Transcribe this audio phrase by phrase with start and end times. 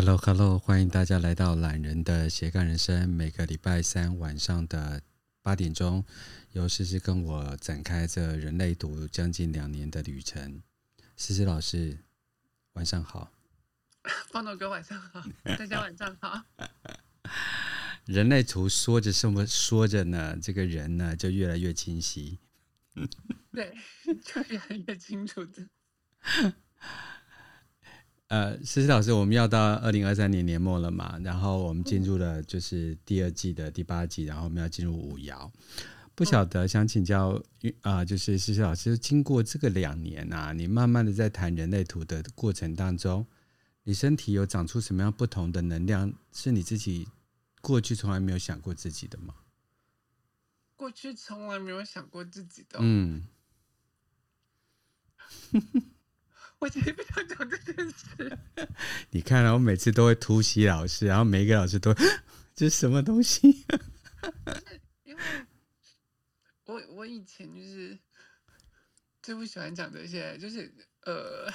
[0.00, 3.08] Hello，Hello，hello, 欢迎大家来到懒人的斜杠人生。
[3.08, 5.02] 每个礼拜三晚上的
[5.42, 6.04] 八点钟，
[6.52, 10.62] 由诗诗跟我展开这人类图将近两年的旅程。
[11.16, 11.98] 诗诗老师，
[12.74, 13.32] 晚上好。
[14.30, 15.20] 方头哥，晚上好。
[15.42, 16.44] 大家晚上好。
[18.04, 20.38] 人类图说着什么说着呢？
[20.40, 22.38] 这个人呢就越来越清晰。
[23.50, 23.74] 对，
[24.22, 25.68] 就越来越清楚的。
[28.28, 31.18] 呃，思思老师，我们要到二零二三年年末了嘛？
[31.24, 35.50] 然后我们进入了就是第二季的第八季，然后我们要进入五爻。
[36.14, 37.42] 不晓得想请教
[37.80, 43.26] 啊、呃，就是思思老师，经过这个两年啊，你慢慢的在谈人类图的过程当中，
[43.84, 47.08] 你身体有长出什么样不同的能量，是你自己
[47.62, 49.34] 过去从来没有想过自己的吗？
[50.76, 52.78] 过去从来没有想过自己的。
[52.82, 53.26] 嗯。
[56.60, 58.38] 我其实不想讲这件事。
[59.10, 61.94] 你看啊，我每次都会突袭老师，然后每一个老师都
[62.54, 63.64] 这是什么东西？
[65.04, 65.22] 因为
[66.64, 67.96] 我我以前就是
[69.22, 71.48] 最不喜欢讲这些，就是呃，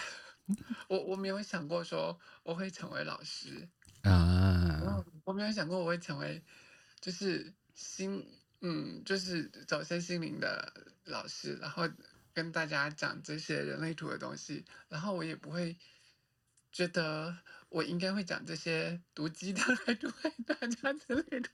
[0.88, 3.67] 我我没有想过说我会成为老师
[4.03, 6.42] 啊，我没有想过我会成为
[7.02, 8.25] 就是心
[8.61, 11.89] 嗯，就是走身心灵的老师，然后。
[12.34, 15.78] 跟大家讲这些人类图的东西，然后我也不会
[16.72, 17.38] 觉得
[17.70, 21.50] 我应该会讲这些毒鸡汤来毒害大家之类的。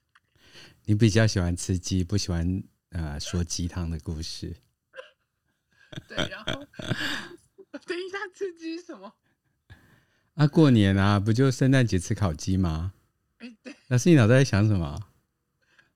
[0.85, 4.55] 你比较喜欢吃鸡，不喜欢呃说鸡汤的故事。
[6.07, 6.53] 对，然后
[7.85, 9.13] 等一下吃鸡什么？
[10.35, 12.93] 啊，过年啊，不就圣诞节吃烤鸡吗？
[13.39, 13.75] 哎，对。
[13.89, 15.09] 老师，你脑袋在想什么？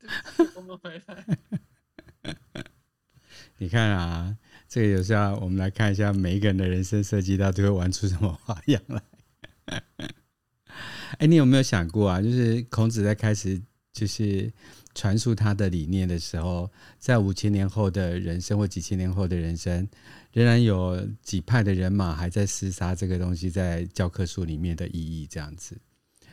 [0.56, 1.26] 我们回来。
[3.58, 4.38] 你看啊。
[4.73, 9.03] 这个有时候我们来看一下每一个人的人生设计，到底会玩出什么花样来？
[11.19, 12.19] 哎，你有没有想过啊？
[12.19, 14.52] 就是孔子在开始就是
[14.95, 19.87] 传述他的理念的时候，在五千年后的人生或几千年后的人生，
[20.31, 25.77] 仍然有几派的人马还在厮杀这个东西在教科书里面的意义这样子。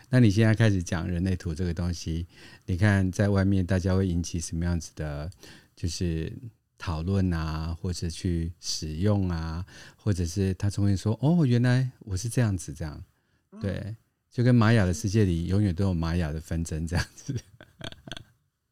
[0.09, 2.27] 那你现在开始讲人类图这个东西，
[2.65, 5.31] 你看在外面大家会引起什么样子的？
[5.77, 6.33] 就是。
[6.81, 13.05] 讨论啊，或者去使用啊，或者是他重新说：“哦，原来我是这样子，这样。”
[13.61, 13.95] 对，
[14.31, 17.39] 就跟玛雅的世界里永远都有玛雅的纷争这样子。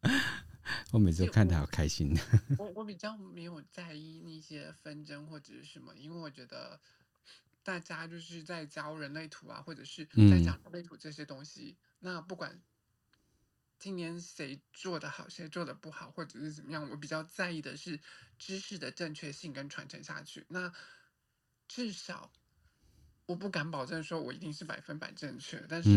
[0.91, 2.19] 我每次都看他好开心。
[2.56, 6.80] 我我，我比较没有在意那些纷争或者是什么，因为我觉得
[7.62, 12.58] 大家就是在教人类图啊，或者是在讲人类图这些东西，嗯、那不管。
[13.78, 16.91] 今年谁做的好，谁做的不好，或者是怎么样？
[16.91, 18.00] 我比较在意的是
[18.37, 20.44] 知识的正确性跟传承下去。
[20.49, 20.72] 那
[21.69, 22.33] 至少
[23.27, 25.91] 我不敢保证说我一定是百分百正确，但是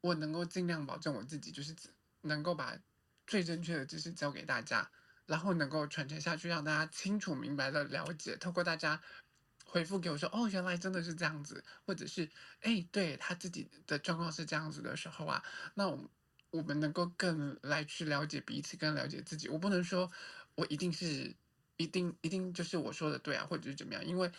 [0.00, 1.76] 我能够尽量保证我自己就是
[2.22, 2.78] 能够把
[3.26, 4.90] 最正确的知识教给大家，
[5.26, 8.34] 然后能够传承下去，让大家清楚明白的了解。
[8.36, 9.02] 透过大家
[9.66, 12.30] 回复给我说：“哦，原来真的是这样子。”或者是
[12.62, 15.44] “哎，对他自己的状况是这样子的时候啊，
[15.74, 16.08] 那我们。”
[16.54, 19.48] 我们能够更来去了解彼此，更了解自己。
[19.48, 20.08] 我不能说，
[20.54, 21.34] 我一定是，
[21.76, 24.06] 一定一定就是我说的对啊，或者是怎么样？
[24.06, 24.30] 因为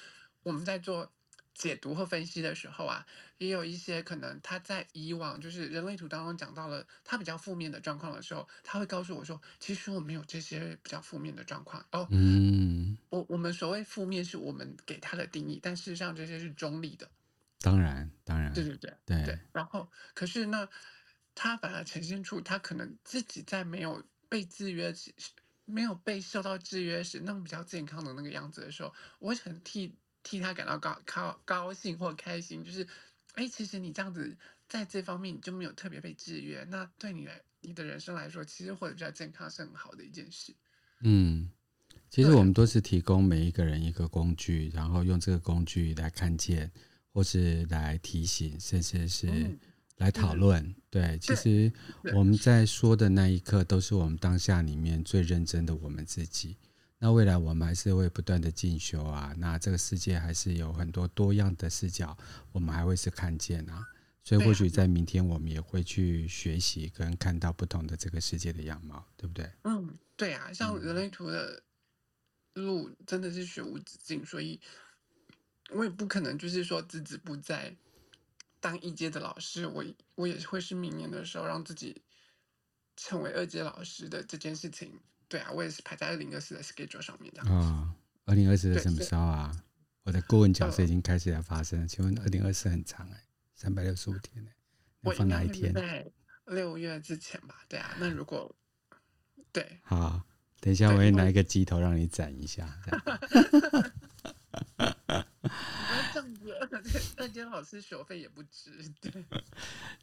[0.43, 1.11] 我们在做
[1.53, 3.05] 解读和分析的时候啊，
[3.37, 12.07] 也有一些可能他在以往就是人类图当中讲到了他比较负面的状况的时候，他会告诉我说，其实我没有这些比较负面的状况哦。
[12.11, 17.11] 嗯，我我们所谓负面是我们给他的定义，但事实上这些是中立的。
[17.59, 19.39] 当然，当然，对对对对，对。
[19.51, 20.69] 然后，可是那。
[21.35, 25.13] 他反而呈现出他可能自己在没有被制约时，
[25.65, 29.93] 没有被受到制约时，那种比较健康的那个样子的时候，我会很替
[30.23, 32.63] 替他感到高高高兴或开心。
[32.63, 32.87] 就是，
[33.33, 34.35] 哎，其实你这样子
[34.69, 40.55] 在这方面你就没有特别被制约，那对你来你的人生来说，其实活得比较健康是很好的一件事。
[41.01, 41.51] 嗯，
[42.09, 46.71] 其实我们都是提供每一个人一个工具，然后用这个工具来看见，
[47.11, 49.59] 或是来提醒，甚至是。
[49.97, 51.71] 嗯来讨论，对，其实
[52.13, 56.57] 我们在说的那一刻，都是我们当下里面最认真的我们自己。
[56.97, 62.17] 那未来我们还是会不断的进修啊，那这个世界还是有很多多样的视角，
[62.51, 63.87] 我们还会是看见啊。
[64.21, 69.49] 所以或许在明天，我们也会去学习跟看到不同的这个世界的样貌，对不对？
[69.63, 71.63] 嗯，对啊，像人类图的
[72.55, 74.59] 路真的是学无止境，所以
[75.69, 77.73] 我也不可能就是说孜孜不在。
[78.65, 79.85] 当一阶的老师，我
[80.15, 82.01] 我也会是明年的时候让自己
[82.97, 84.99] 成为二阶老师的这件事情。
[85.27, 87.43] 对啊，我也是排在二零二四的 schedule 上面的。
[87.43, 87.93] 啊，
[88.25, 89.55] 二零二四的什么时候啊？
[90.01, 91.87] 我的顾问角色已经开始要发生了。
[91.87, 94.55] 请问二零二四很长哎、欸，三百六十五天哎、
[95.01, 95.71] 要放哪一天？
[95.71, 96.11] 在
[96.45, 97.63] 六月之前吧。
[97.69, 98.55] 对啊，那如果
[99.51, 100.23] 对，好，
[100.59, 102.67] 等一下我会拿一个鸡头让你斩一下。
[106.33, 108.71] 这样子，二阶老师学费也不值。
[109.01, 109.11] 对，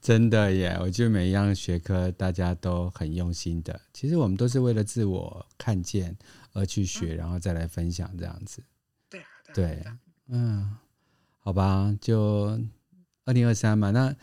[0.01, 0.77] 真的耶！
[0.81, 3.81] 我觉得每一样学科大家都很用心的。
[3.93, 6.17] 其实我们都是为了自我看见
[6.53, 8.63] 而去学，嗯、然后再来分享这样子。
[9.09, 9.85] 对啊，对，对，
[10.29, 10.77] 嗯，
[11.39, 12.59] 好吧，就
[13.25, 13.91] 二零二三嘛。
[13.91, 14.15] 那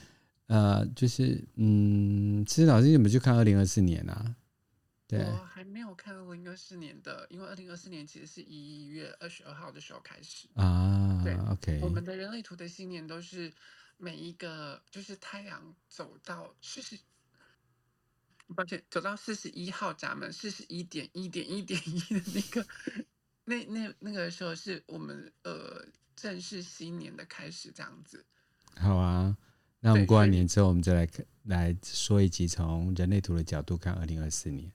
[0.47, 4.35] 呃，就是嗯，其实老师你怎么去看二零二四年啊？
[5.09, 5.25] 对。
[5.65, 11.21] 没有看二零二四年的，因为二零二四年其实是一月二十二号的时候开始啊。
[11.21, 11.79] 对，OK。
[11.81, 13.51] 我们的人类图的新年都是
[13.97, 16.97] 每一个，就是太阳走到四十，
[18.55, 22.65] 抱歉，走到四十一号闸门，四十一点一点一点一的那个，
[23.43, 25.85] 那那那个时候是我们呃
[26.15, 28.25] 正式新年的开始，这样子。
[28.77, 29.37] 好啊，
[29.81, 31.07] 那我们过完年之后，我们再来
[31.43, 34.71] 来说一集从人类图的角度看二零二四年。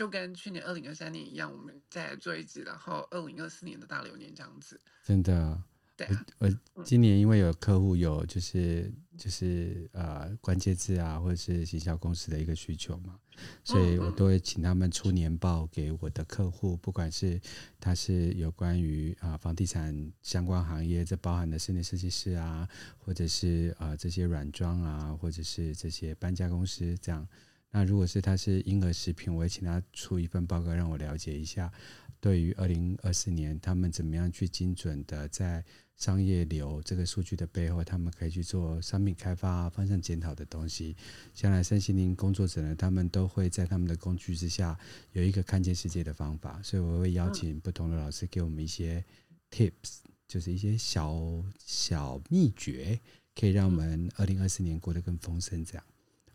[0.00, 4.80] 就跟去年二零二三年一样，我们再来做一集，然后二零二四年的大流年这样子。
[5.04, 5.62] 真的，
[5.94, 13.18] 对啊，我，我今年因为有客户有就是就是呃关键字啊，或者是行销公司的一个需求嘛，
[13.62, 17.38] 所以我都会请他们出年报给我的客户，不管是
[17.78, 22.66] 他是有关于啊房地产相关行业，这包含的室内设计师啊，
[22.96, 27.28] 或者是啊这些软装啊，或者是这些搬家公司这样。
[27.70, 31.72] 那如果是他是婴儿食品，我会请他出一份报告，让我了解一下，
[32.20, 35.64] 对于二零二四年他们怎么样去精准的在
[35.96, 40.96] 商业流这个数据的背后，他们可以去做商品开发、方向检讨的东西。
[41.34, 44.76] 将来身心灵工作者呢，他们都会在他们的工具之下
[45.12, 49.04] 有一个看见世界的方法，所以我会邀请不同的老师给我们一些
[49.50, 51.22] tips，就是一些小
[51.64, 52.98] 小秘诀，
[53.34, 55.84] 可以让我们二零二四年过得更丰盛，这样。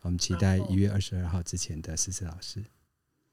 [0.06, 2.64] 我们期待一月二十二号之前的思思老师，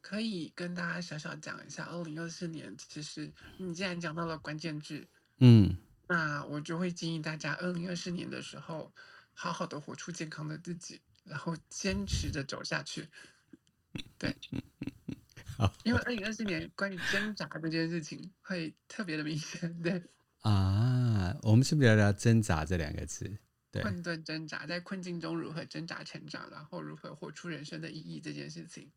[0.01, 5.77] 可以跟大家小小讲一下，二零二四年其实你既然讲到了关键字，嗯，
[6.07, 8.91] 那我就会建议大家，二零二四年的时候，
[9.35, 13.07] 好好的活出健康的自己，然后坚持着走下去。
[14.17, 14.35] 对，
[15.55, 19.79] 好，因为二零二四年关于挣扎这件事情会特别的明显。
[19.83, 20.01] 对
[20.41, 23.37] 啊，我们是不是聊聊挣扎这两个字？
[23.81, 28.91] 困顿挣扎，在困境中如何挣扎成长，然后如何活出人生的意义这件事情，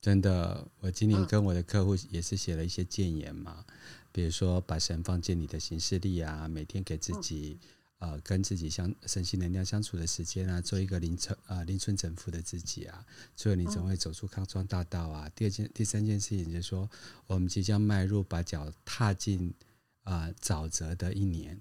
[0.00, 3.74] 真的，我今年跟我的客户也是写了一些建言嘛，嗯、
[4.12, 7.58] 比如说把神放进你的行事历啊，每天给自己、
[7.98, 13.04] 嗯、呃跟自己相身心能量相处的时间啊，做一个零存啊零存整付的自己啊，
[13.34, 15.26] 最后你总会走出康庄大道啊。
[15.26, 16.88] 嗯、第二件、第三件事情就是说，
[17.26, 19.52] 我们即将迈入把脚踏进
[20.04, 21.60] 啊沼泽的一年。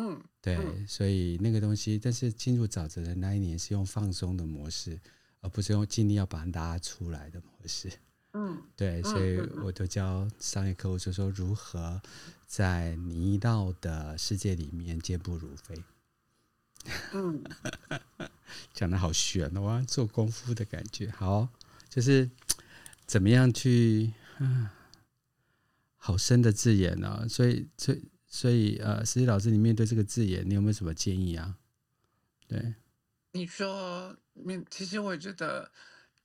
[0.00, 4.96] 嗯，对，所以那个东西，但是进入沼泽的那一年是用放松的模式，
[5.40, 7.90] 而不是用尽力要把它拉出来的模式。
[8.32, 12.00] 嗯，对，所以我都教商业客户就说如何
[12.46, 15.82] 在泥道的世界里面健步如飞。
[17.12, 17.42] 嗯，
[18.72, 21.10] 讲得好悬哦，做功夫的感觉。
[21.10, 21.48] 好，
[21.90, 22.30] 就是
[23.04, 24.68] 怎么样去，嗯，
[25.96, 27.28] 好深的字眼呢、哦？
[27.28, 28.00] 所以，所以。
[28.28, 31.56] 所以，呃，思思老师，你面对这个字眼，你有没有什么建议啊？
[32.46, 32.74] 对，
[33.32, 35.72] 你说，面其实我觉得，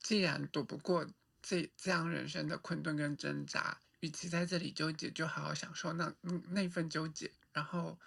[0.00, 1.06] 既然躲不过
[1.40, 6.14] 这这样人生的困顿跟挣扎，与其在这里纠结，就好好享受那
[6.50, 7.98] 那份纠结，然后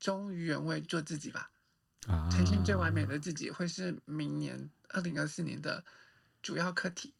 [0.00, 1.50] 忠于原位，做自己吧。
[2.06, 5.84] 啊，呈现最完美的自己，会是明年二零二四年的
[6.42, 7.12] 主要课题。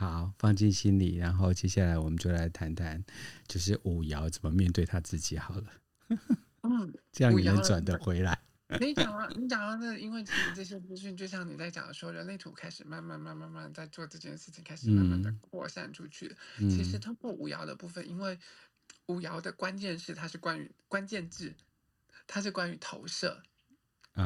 [0.00, 3.04] 好，放进心里，然后接下来我们就来谈谈，
[3.46, 5.64] 就是五爻怎么面对他自己好了。
[6.64, 8.40] 嗯，这样也能转得回来。
[8.80, 16.34] 你讲了，你讲到那，因为其实这些资讯，就像你在讲的说，人类图开始慢慢、慢慢、慢慢在做这件事情，开始慢慢的扩散出去。
[16.58, 18.38] 嗯、其实通过五爻的部分，因为
[19.04, 21.54] 五爻的关键是它是关于关键字，
[22.26, 23.42] 它是关于投射。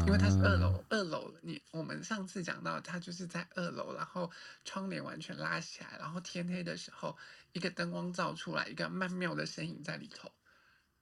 [0.07, 4.31] 因为它是二楼，二楼你我们上次讲到，它就是在二楼，然后
[4.65, 7.17] 窗帘完全拉起来，然后天黑的时候，
[7.53, 10.31] 一个灯光照出来，一个曼妙的身影在里头，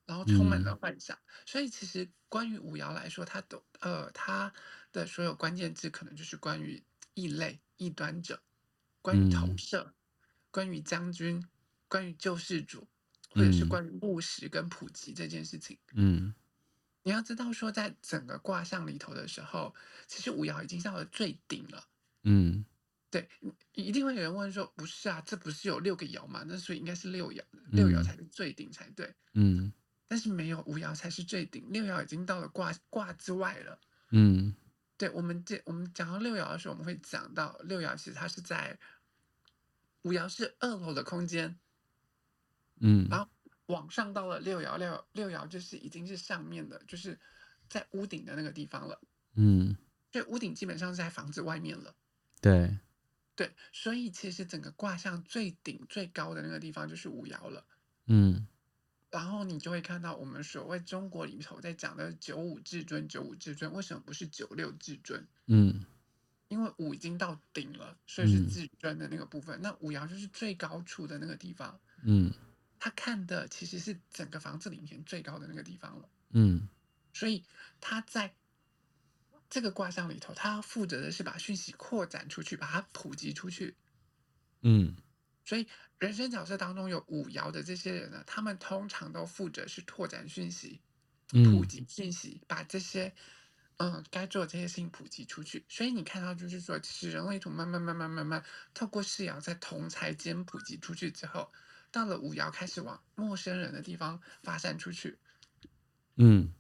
[0.07, 1.17] 然后充满了幻想。
[1.17, 4.53] 嗯、所以其实关于五爻来说，它的呃它
[4.93, 6.83] 的所有关键字可能就是关于
[7.15, 8.41] 异类、异端者，
[9.01, 9.95] 关于投射，嗯、
[10.51, 11.47] 关于将军，
[11.89, 12.87] 关于救世主，
[13.31, 15.79] 或者是关于务实跟普及这件事情。
[15.95, 16.35] 嗯。
[17.05, 19.75] 你要知道，说在整个卦象里头的时候，
[20.07, 21.85] 其实五爻已经到了最顶了。
[22.23, 22.65] 嗯，
[23.11, 23.29] 对，
[23.73, 26.45] 一定会有人问说：“不是啊，这不是有六个爻吗？
[26.47, 27.43] 那所以应该是六爻，
[27.73, 29.73] 六爻才是最顶才对。”嗯，
[30.07, 33.81] 但是没有，五爻才是最顶，六爻已经到了卦卦之外了。
[34.11, 34.55] 嗯，
[34.97, 38.79] 对，我们这我们讲到六爻的时候，我们会讲到六爻其实它是在
[40.03, 41.59] 五爻是二楼的空间，
[42.79, 43.29] 嗯，然后
[43.67, 47.19] 往上到了六爻，六六爻就是已经是上面的，就是
[47.69, 49.01] 在屋顶的那个地方了，
[49.35, 49.77] 嗯，
[50.13, 51.95] 所以屋顶基本上是在房子外面了，
[52.41, 52.79] 对，
[53.35, 57.65] 对，所以其实整个卦象最顶最高的那个地方就是五爻了，
[58.07, 58.47] 嗯。
[59.11, 65.29] 然后你就会看到，我们所谓中国里头在讲的九五至尊，九五至尊为什么不是九六至尊？
[65.49, 65.85] 嗯，
[66.49, 69.59] 因为五已经到顶了，所以是至尊的那个部分。
[69.59, 71.79] 嗯、那五爻就是最高处的那个地方。
[72.05, 72.33] 嗯，
[72.83, 76.09] 他看的其实是整个房子里面最高的那个地方了。
[76.31, 76.67] 嗯，
[77.13, 77.45] 所以
[77.81, 78.35] 他在
[79.49, 83.77] 这个卦象里头，他要负责的是把讯息扩展出去，把它普及出去。
[84.63, 84.97] 嗯，
[85.45, 85.69] 所以。
[85.99, 90.81] 人生角色当中有五爻的这些人呢，他们通常都负责是拓展讯息、
[91.29, 93.15] 普及讯息，嗯、把这些
[93.77, 95.65] 嗯该做的这些事情普及出去。
[95.69, 101.53] 所以你看到就是说，其实人类图慢慢慢慢慢慢透过四爻在同侪间普及出去之后，
[101.93, 105.19] 到了五爻开始往陌生人的地方发散出去。
[106.17, 106.53] 嗯，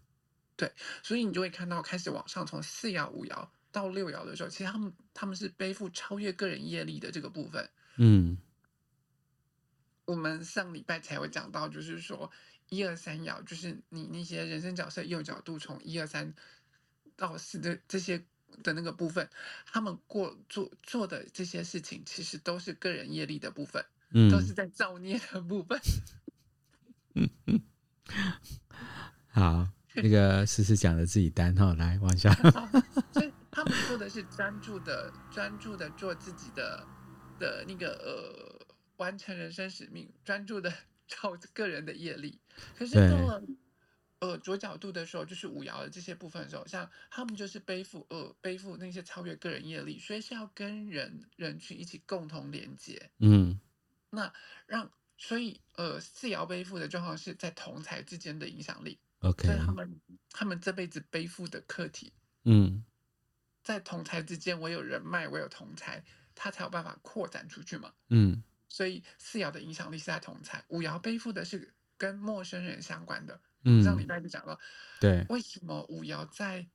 [0.57, 0.73] 对，
[1.03, 7.69] 所以你就会看到开始往上从四爻、五爻到六爻的时候，其实他们他们是背负超越个人业力的这个部分。
[7.97, 8.39] 嗯。
[10.05, 12.31] 我们上礼拜才会讲到，就是说
[12.69, 16.35] 一二三爻，就是你那些人生角色右角度从一二三
[17.15, 18.27] 到四的这些
[18.65, 19.31] 的那个部分，
[19.65, 25.81] 他们过做做的这些事情，其实都是个人业力的部分，嗯，都是在造孽的部分。
[27.15, 27.61] 嗯嗯，
[29.29, 32.33] 好，那个思思讲的自己单哈，来往下。
[33.13, 36.87] 所以他们做的是专注的、专注的做自己的
[37.39, 38.63] 的那个呃。
[38.99, 40.73] 完成人生使命，专注的
[41.09, 42.39] 照个人的业力。
[42.77, 43.43] 可是到了
[44.21, 53.11] 呃左角度的时候，就是五爻的这些部分的时候，像他们就是背负呃背负那些超越个人业力，所以是要跟人人群一起共同连接。
[53.19, 53.59] 嗯，
[54.15, 54.33] 那
[54.67, 59.01] 让所以呃四爻背负的状况是在同财之间的影响力。
[59.21, 60.01] OK，所以他们
[60.31, 62.13] 他们这辈子背负的课题，
[62.45, 62.85] 嗯，
[63.65, 66.05] 在同财之间，我有人脉，我有同财，
[66.35, 67.93] 他才有办法扩展出去嘛。
[68.09, 68.43] 嗯。
[68.69, 73.41] 所以四爻的影响力是在同财，五爻背负的是跟陌生人相关的。
[73.65, 74.59] 嗯，上礼拜就讲了，
[75.01, 76.67] 对，为什么五爻在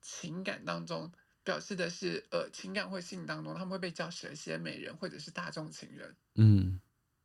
[0.00, 1.12] 情感当中
[1.44, 6.16] 表示的是呃情感或性当中，他们会被叫蛇蝎美人或者是大众情人。
[6.34, 6.80] 嗯，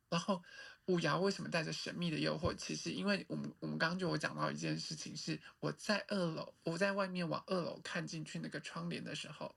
[0.08, 0.42] 然后
[0.86, 2.54] 五爻为什么带着神秘的诱惑？
[2.54, 9.56] 其实因为我们我们刚刚就有讲到一件事情，是我在二楼，我在外面往二楼看进去那个窗帘的时候，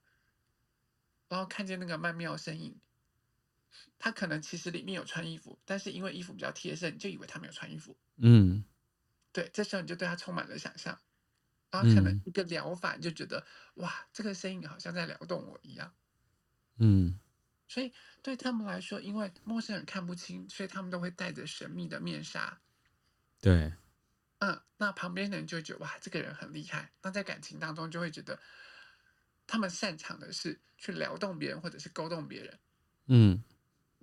[1.27, 2.79] 然后看见那个曼妙身影。
[3.97, 7.97] 他可能其实里面有穿衣服，但是因为衣服比较贴身，你就以为他没有穿衣服。
[8.17, 8.63] 嗯，
[9.31, 10.99] 对，这时候你就对他充满了想象，
[11.73, 15.91] 然后可能一个疗法，就觉得、嗯、哇，这个声音好像在撩动我一样。
[16.77, 17.19] 嗯，
[17.67, 22.61] 所以对他们来说，因为陌生人看不清，所以他们都会戴着神秘的面纱。
[23.41, 23.73] 对，
[24.37, 26.91] 嗯，那旁边的人就觉得哇，这个人很厉害。
[27.01, 28.39] 那在感情当中，就会觉得
[29.47, 32.59] 他们擅长的是去撩动别人，或者是勾动别人。
[33.07, 33.43] 嗯。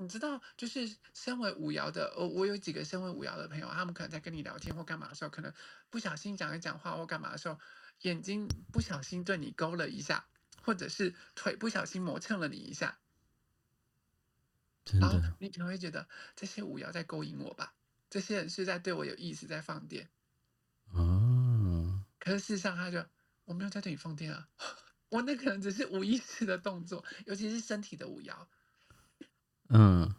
[0.01, 5.53] 你知道，就是身为五爻的，我我有几个身为五爻的朋友，他们可能在跟你聊天或干嘛的时候，可能
[5.91, 7.59] 不小心讲一讲话或干嘛的时候，
[8.01, 10.25] 眼睛不小心对你勾了一下，
[10.63, 12.99] 或者是腿不小心磨蹭了你一下，
[14.99, 17.75] 然后你可能会觉得这些五爻在勾引我吧，
[18.09, 20.09] 这些人是在对我有意思，在放电。
[20.95, 23.05] 哦，可是事实上，他就
[23.45, 24.49] 我没有在对你放电啊，
[25.11, 28.47] 我那可能只是无意识的动作，尤其是身体的五爻。
[29.73, 30.13] 嗯，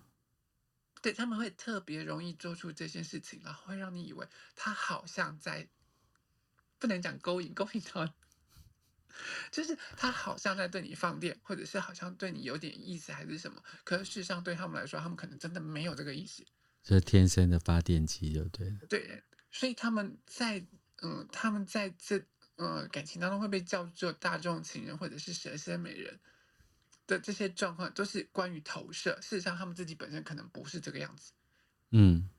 [1.01, 5.67] 对，他们会特别容易做出这件事情，然后会让你以为他好像在，
[6.79, 8.13] 不能讲勾引，勾引到，
[9.51, 13.61] 就是他好像在对你放电，或者是好像对你有点意思还是什么。
[13.83, 16.45] 可是事实上对他们来说，他们可能真的没有这个意思，
[16.81, 18.77] 这是天生的发电机，就对了。
[18.87, 20.65] 对，所以他们在
[21.01, 22.23] 嗯，他们在这
[22.55, 26.19] 嗯感情当中会被叫做大众情人，或者是蛇蝎美人。
[27.11, 31.33] 的这些状况都是关于投射，事实上他们自己本身可能不是这个样子。
[31.89, 32.29] 嗯，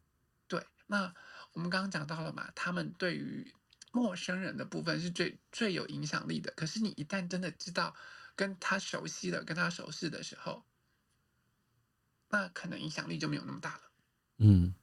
[0.49, 0.67] 对。
[0.87, 1.15] 那
[1.53, 3.53] 我们刚刚讲到了嘛，他们对于
[3.93, 6.51] 陌生人的部分是最最有影响力的。
[6.57, 7.95] 可是你一旦真的知道
[8.35, 10.65] 跟他熟悉的，跟他熟识的时候，
[12.31, 13.83] 那可能影响力就没有那么大了。
[14.39, 14.75] 嗯，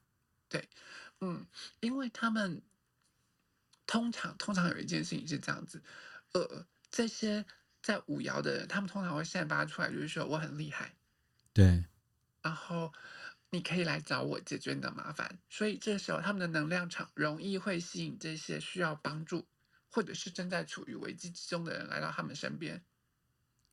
[0.48, 0.70] 对，
[1.20, 1.48] 嗯，
[1.80, 2.62] 因为他们
[3.88, 5.82] 通常通常有一件事情是这样子，
[6.34, 7.44] 呃，这些。
[7.82, 10.96] 在五爻的人，他们通常会散发出来，就是说我很厉害，
[11.54, 11.86] 对，
[12.42, 12.94] 然后
[13.50, 15.40] 你可以来找我解决你的麻烦。
[15.50, 19.48] 所以这时候他们的能量场容易会吸引这些需要帮助
[19.90, 22.84] 或者是正在处于危机之中的人来到他们身边。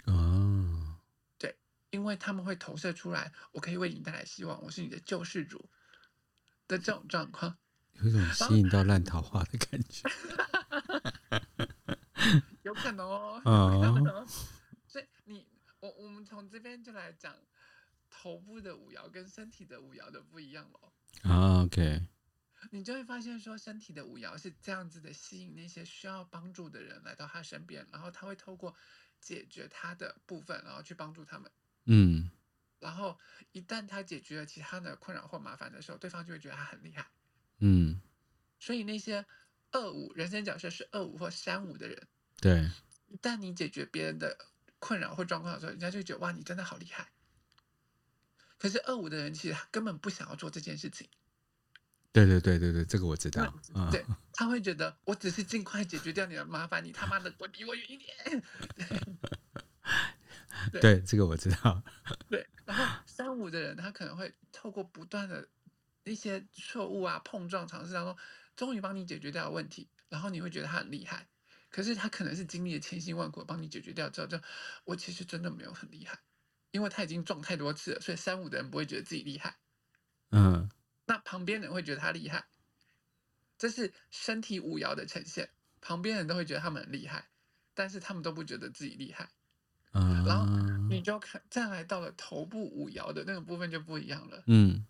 [0.04, 0.98] 哦，
[1.36, 1.58] 对，
[1.90, 5.68] 因为他们会投射出来，我可以为你带来希望，我是你的救世主
[6.68, 7.58] 的这种状况，
[7.94, 10.08] 有一种吸引到烂桃花的感觉。
[12.66, 13.40] 有可能哦。
[13.44, 14.26] 哦。
[14.88, 15.46] 所以你
[15.78, 17.36] 我我们从这边就来讲
[18.10, 20.92] 头部的五爻跟身体的五爻的不一样喽。
[21.22, 22.02] 啊，OK。
[22.72, 28.74] 你就会发现说，身体的五爻是这样子的，吸引那些需要帮助的人来到他身边，然后他会透过
[29.20, 31.48] 解决他的部分，然后去帮助他们。
[31.84, 32.28] 嗯。
[32.80, 33.16] 然后
[33.52, 37.06] 一旦他解决了其他的困扰或麻烦的时候，对方就会觉得他很厉害。
[37.58, 38.00] 嗯。
[38.58, 39.24] 所以那些
[39.70, 42.08] 二五人生角色是二五或三五的人，
[42.40, 42.70] 对，
[43.20, 44.36] 但你解决别人的
[44.78, 47.08] 困扰或状况的时候，人家就觉得哇，你真的好厉害。
[48.58, 51.08] 可是二五的人其实他根本不想要做这件事情。
[52.12, 53.52] 对对对对对，这个我知道。
[53.90, 58.42] 对，嗯、他会觉得我只是尽快解决掉你的麻烦，你他妈的滚离我远一点。
[60.72, 61.82] 对，对，这个我知道。
[62.30, 65.46] 对， 然后三五的人，他可能会透过不断的
[66.04, 68.16] 一些错误啊、碰撞、尝试当中，
[68.56, 71.28] 终于帮你解决掉问题，然后你会觉得他很厉害。
[71.70, 74.40] 可是他可能是经历了千辛万苦帮你解决掉之后，就
[74.84, 76.18] 我其实真的没有很厉害，
[76.70, 79.56] 因为他已经撞太多次了，所以三五的人不会觉得自己厉害。
[80.30, 80.70] 嗯。
[81.08, 82.46] 那旁边人会觉得他厉害，
[83.56, 85.50] 这是身体五摇的呈现。
[85.80, 87.28] 旁边人都会觉得他们很厉害，
[87.74, 89.30] 但是他们都不觉得自己厉害。
[89.92, 90.44] 嗯，然后
[90.90, 94.42] 你就看，再来到了头部五摇的那个部分就不一样了。
[94.48, 94.84] 嗯，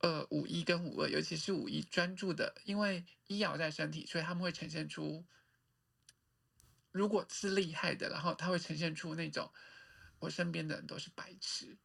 [0.00, 5.24] 呃，五一跟五二，尤其是五一专注的，因为一爻在身体，所以他们会呈现出，
[6.92, 9.52] 如果是厉害的，然后他会呈现出那种，
[10.18, 11.76] 我身边的人都是白痴。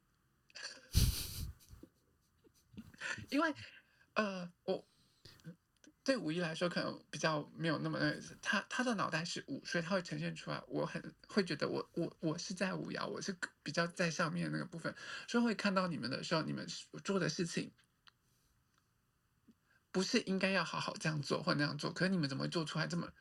[3.29, 3.53] 因为，
[4.13, 4.85] 呃，我
[6.03, 14.95] 对五一来说可能比较没有那么那，他他的脑袋是五，所以他会呈现出来，我很会觉得我我我是在五爻，我是比较在上面那个部分，
[15.27, 16.67] 所以会看到你们的时候，你们
[17.03, 17.71] 做的事情
[19.91, 23.13] 不是应该要好好这样做或那样做，可是你们怎么做出来这么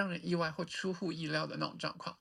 [0.00, 2.16] 让人意外或出乎意料的那种状况？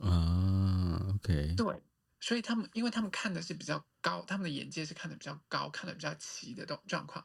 [0.00, 1.82] 啊，OK，对。
[2.20, 7.24] 所以他们，因为他们看的是比较高，他们的眼界是看的比较高，看的比较齐的这种状况。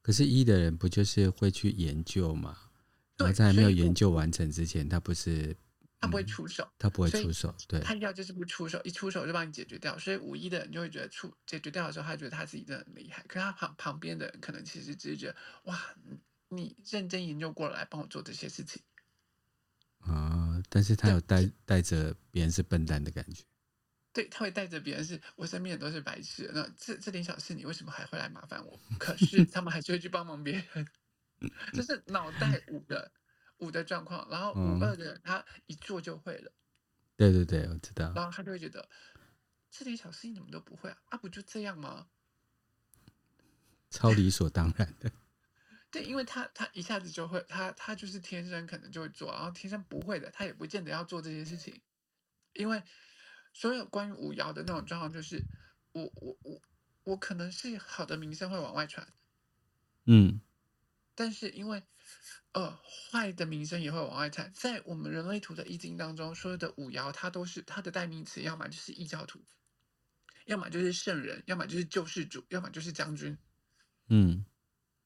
[0.00, 2.58] 可是，一的人不就是会去研究嘛？
[3.16, 5.56] 然后在还没有研究完成之前，他不是
[6.00, 9.98] 他不会出手，他不会出手，对，他要就是不出手，一出手就帮你解决掉。
[9.98, 13.24] 所以，五一的人就会觉得出解决掉的时候，他觉得他自己真的很厉害。
[13.28, 15.80] 可是他旁旁边的人可能其实只是觉得，哇，
[16.54, 18.82] 你认真研究过来帮我做这些事情。
[20.00, 20.60] 啊！
[20.68, 23.44] 但是他有带带着别人是笨蛋的感觉，
[24.12, 28.80] 对，他会带着别人是我身边的都是白痴，那这这点小事你为什么还会来麻烦我？
[28.98, 30.88] 可是他们还是会去帮忙别人，
[31.72, 33.12] 就 是脑袋五的
[33.58, 34.26] 五的状况。
[34.28, 36.52] 然后五二的人他一做就会了，
[37.16, 38.12] 对对对，我知道。
[38.14, 38.88] 然后他就会觉得
[39.70, 40.96] 这点小事你怎么都不会啊？
[41.10, 42.08] 啊，不就这样吗？
[43.90, 45.12] 超理所当然的。
[45.92, 51.82] 对，因为他他一下子就会，他他就是天生可能就会做，然后天生不会的，他也不见得要做这些事情。
[52.54, 52.82] 因为
[53.52, 55.44] 所有关于五爻的那种状况，就是
[55.92, 56.62] 我我我
[57.04, 59.06] 我可能是好的名声会往外传，
[60.06, 60.40] 嗯，
[61.14, 61.82] 但是因为
[62.52, 69.44] 呃坏的名声也会往外传，在我们人类图的易经当中，所有的五爻它都是它的代名词，要么就是异教徒，
[70.46, 73.36] 要么就是圣人，要么就是救世主，要么就是将军，
[74.08, 74.46] 嗯。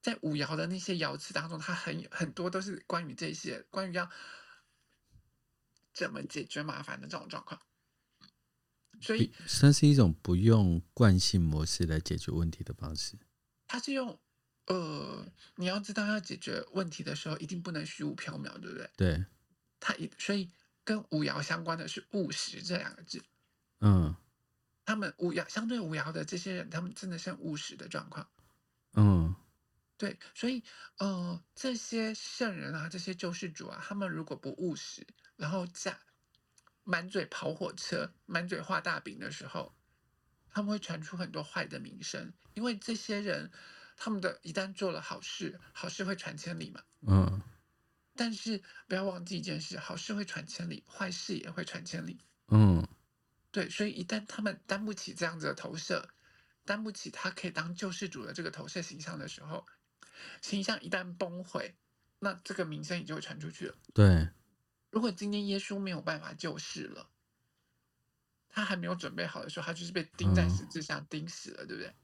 [0.06, 4.08] 在五爻的那些爻辞当中，它很很多都是关于这些，关于要
[5.92, 7.60] 怎么解决麻烦的这种状况。
[9.00, 13.18] 所以，算是一种不用惯性模式来解决问题的方式。
[13.66, 14.16] 它是用
[14.66, 18.90] 呃，你要知道要解决问题的时候，一定不能虚无缥缈，对不对？
[18.96, 19.24] 对。
[19.80, 20.52] 它一所以
[20.84, 23.24] 跟五爻相关的是务实这两个字。
[23.80, 24.14] 嗯。
[24.84, 28.28] 他们五爻相对五爻的这些人，他们真的是务实的状况。
[28.92, 29.34] 嗯。
[29.98, 30.62] 对，所以，
[30.98, 35.06] 呃，这些圣人啊，这些救世主啊，他们如果不务实，
[35.36, 35.98] 然后在
[36.84, 39.74] 满嘴跑火车、满嘴画大饼的时候，
[40.50, 42.30] 他们会传出很多坏的名声。
[42.52, 43.50] 因为这些人，
[43.96, 46.82] 他们的一旦做了好事，好事会传千里嘛。
[47.06, 47.40] 嗯。
[48.14, 52.20] 但是不要忘记一件事，好事会传千里，坏事也会传千里。
[52.48, 52.86] 嗯。
[53.50, 56.10] 对，所以一旦他们担不起这样子的投射，
[56.66, 59.66] 担不起他可以当救世主的这个投射形象的时候。
[60.42, 61.74] 形象一旦崩毁，
[62.18, 63.74] 那这个名声也就会传出去了。
[63.94, 64.28] 对，
[64.90, 67.10] 如果今天耶稣没有办法救世了，
[68.48, 71.94] 他还没有准备好的时候，他就是被钉在十字上钉死了，嗯、对不对？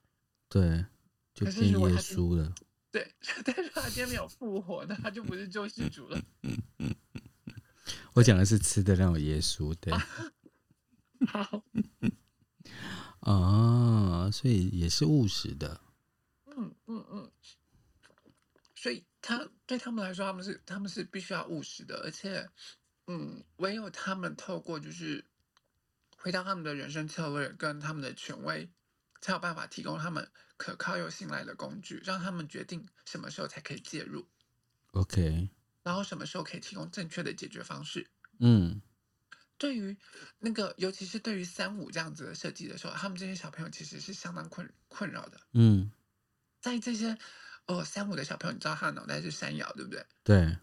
[0.49, 0.87] 对，
[1.35, 2.55] 就变耶稣了。
[2.93, 3.11] 对，
[3.45, 6.23] 但是他今天没有复活，那他就不是救世主了。
[8.13, 9.91] 我讲的是吃的那种耶稣，对。
[11.27, 11.65] 好。
[13.21, 15.81] 啊，所以也是务实的。
[16.45, 17.31] 嗯嗯嗯。
[18.83, 22.51] 所以他对他们来说，他们是他们是必须要务实的，而且，
[23.07, 25.25] 嗯，唯有他们透过就是
[26.17, 28.69] 回到他们的人生策略跟他们的权威，
[29.21, 34.27] 才有办法提供他们可靠又信赖的工具，让他们决定什么时候才可以介入。
[34.91, 35.49] OK。
[35.85, 38.11] 然后什么时候可以提供正确的解决方式？
[38.41, 38.83] 嗯。
[39.59, 39.97] 对于
[40.41, 45.41] 那个，尤其是对于三五这样子的设计的时候，他们这些小朋友其实是相当困困扰的。
[45.53, 45.93] 嗯，
[46.61, 47.17] 在这些
[47.67, 50.05] 哦三五的小朋友，你知道他的脑袋是山摇，对不对？
[50.25, 50.57] 对。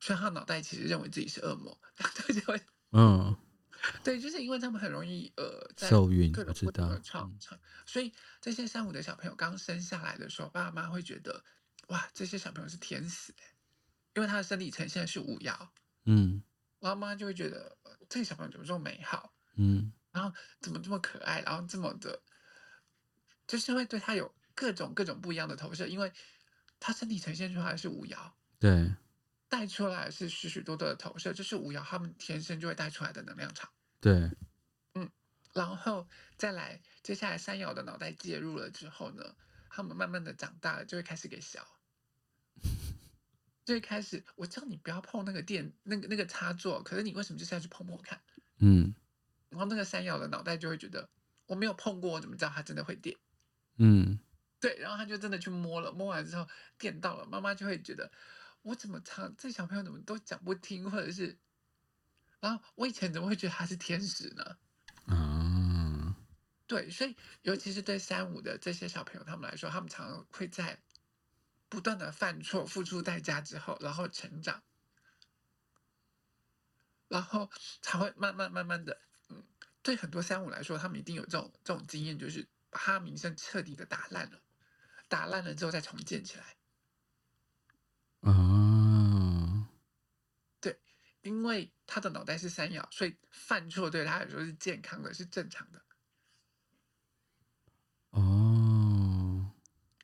[0.00, 2.60] 所以他脑袋其实认为自己是恶魔，他就会
[2.90, 3.36] 嗯，
[4.02, 7.00] 对，就是因为他们很容易呃受孕，不知道。
[7.86, 11.44] 所以这些三五的小朋友刚生下来的时候，爸爸妈妈会觉得
[11.88, 13.32] 哇，这些小朋友是天使，
[14.14, 15.68] 因为他的生理呈现是五爻。
[16.04, 16.42] 嗯。
[16.80, 17.76] 妈妈就会觉得。
[18.08, 19.32] 这个小朋友怎么这么美好？
[19.56, 21.40] 嗯，然后怎么这么可爱？
[21.40, 22.20] 然后这么的，
[23.46, 26.12] 就是会对他有各种各种不一样的投射，因为
[26.84, 28.92] 他身体呈现出来是五爻，对，
[29.48, 33.70] 带出来是许许多多的投射，就是五爻他们天生就会带出来的能量场。
[34.00, 34.28] 对，
[34.94, 35.08] 嗯，
[35.54, 39.36] 然后再来，接下来三爻的脑袋介入了之后呢，
[39.70, 41.64] 他们慢慢的长大了，就会开始给小。
[43.64, 48.20] 最开始，我叫你不要碰那个电，那个那个插座，可是你为什么就是要去碰碰看？
[48.58, 48.92] 嗯，
[49.50, 51.08] 然后那个三爻的脑袋就会觉得
[51.46, 53.16] 我没有碰过，我怎么知道它真的会电？
[53.78, 54.18] 嗯，
[54.62, 56.48] 对，然后他就真的去摸了，摸完之后
[56.78, 58.10] 电到了，妈妈就会觉得
[58.62, 61.36] 我怎么唱这小朋友怎么都讲不听，或者是，
[62.40, 64.56] 然后我以前怎么会觉得他是天使呢？
[65.08, 66.14] 嗯，
[66.66, 70.78] 对，所以尤其是对三五的这些小朋友他们来说，他们常常会在。
[71.68, 74.62] 不断的犯错，付出代价之后，然后成长，
[77.08, 79.42] 然后才会慢慢慢慢的，嗯，
[79.82, 84.42] 对很多三五来说，他们一定有这种这种经验，就是把他名声彻底的打烂了，
[85.12, 86.56] 打烂了之后再重建起来。
[88.20, 89.68] 哦，
[90.58, 90.80] 对，
[91.20, 95.82] 因为他的脑袋是三爻，所以犯错对他来说是健康的，是正常的。
[98.12, 99.52] 哦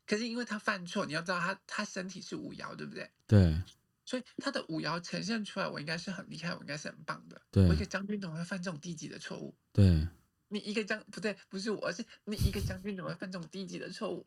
[0.04, 3.10] 可是因为他犯错，你要知道他他身体是五爻，对不对？
[3.26, 3.62] 对。
[4.04, 7.40] 所以他的五爻呈现出来，我应该是很厉害，我应该是很棒的。
[7.50, 7.66] 对。
[7.66, 9.56] 我一个将军怎么会犯这种低级的错误？
[9.72, 10.06] 对。
[10.48, 14.26] 你一个将不对，不是我，而是你一个将军怎么会犯这种低级的错误？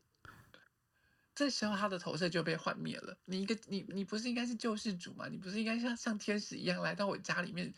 [1.34, 3.16] 这时候他的投射就被幻灭了。
[3.24, 5.28] 你一个你你不是应该是救世主吗？
[5.28, 7.72] 你不是应该像像天使一样来到我家里面，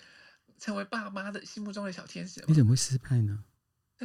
[0.59, 2.47] 成为爸妈的心目中的小天使吗？
[2.49, 3.45] 你怎么会失败呢？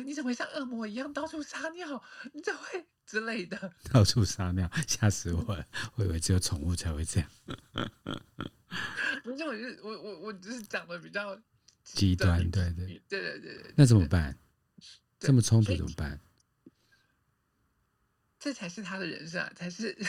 [0.05, 2.01] 你怎么会像恶魔一样到处撒尿？
[2.31, 3.73] 你怎么会之类的？
[3.91, 5.65] 到处撒尿，吓死我了！
[5.95, 7.29] 我以为只有宠物才会这样。
[9.23, 11.35] 不是，我是我我我只是讲的比较
[11.83, 13.73] 极端，对对对对对对。
[13.75, 14.37] 那怎么办？
[15.19, 16.19] 这么冲突怎么办？
[18.39, 19.51] 这才是他的人生啊！
[19.55, 19.97] 才是。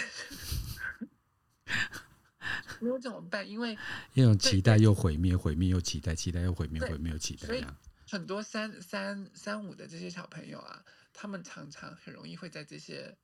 [2.81, 3.47] 没有怎么办？
[3.47, 3.77] 因为
[4.15, 7.65] 一种期待又毁灭，毁灭又期待，期待又毁灭，毁灭又期待所以。
[8.09, 13.17] 很多三三三五的这些小朋友啊，他们常常很容易会在这些，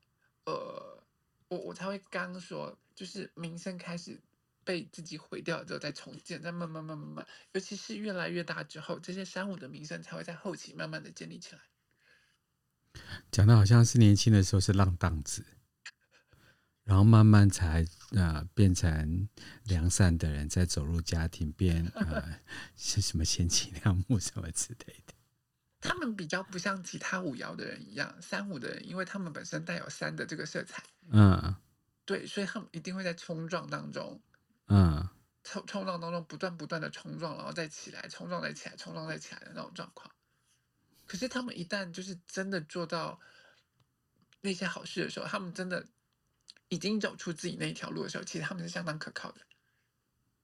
[0.45, 1.03] 呃，
[1.49, 4.21] 我我才会刚说，就是名声开始
[4.63, 11.63] 被自己毁掉之后再重建，再慢慢慢慢慢，尤其是越来越大之后，这些三五的名声才会在后期慢慢的建立起来。
[13.31, 15.45] 讲的好像是年轻的时候是浪荡子。
[16.85, 17.83] 然后慢慢才
[18.13, 19.29] 啊、呃、变成
[19.65, 22.39] 良善的人，再走入家庭变呃
[22.77, 25.13] 是什么贤妻良母什么之类的。
[25.81, 30.81] 他们比较不像其他五爻的人一样，三五的人，因为他们本身带有三的这个色彩，
[31.11, 31.57] 嗯，
[32.05, 34.21] 对，所以他们一定会在冲撞当中，
[34.69, 35.09] 嗯，
[35.43, 40.09] 冲冲撞当中不断不断的冲撞，然后再起来，冲撞再起来，冲撞再起来的那种状况。
[41.07, 43.21] 可是他们一旦就是真的做到
[44.41, 45.87] 那些好事的时候，他们真的。
[46.69, 49.41] 已经走出自己那一条路的时候，其实他们是相当可靠的，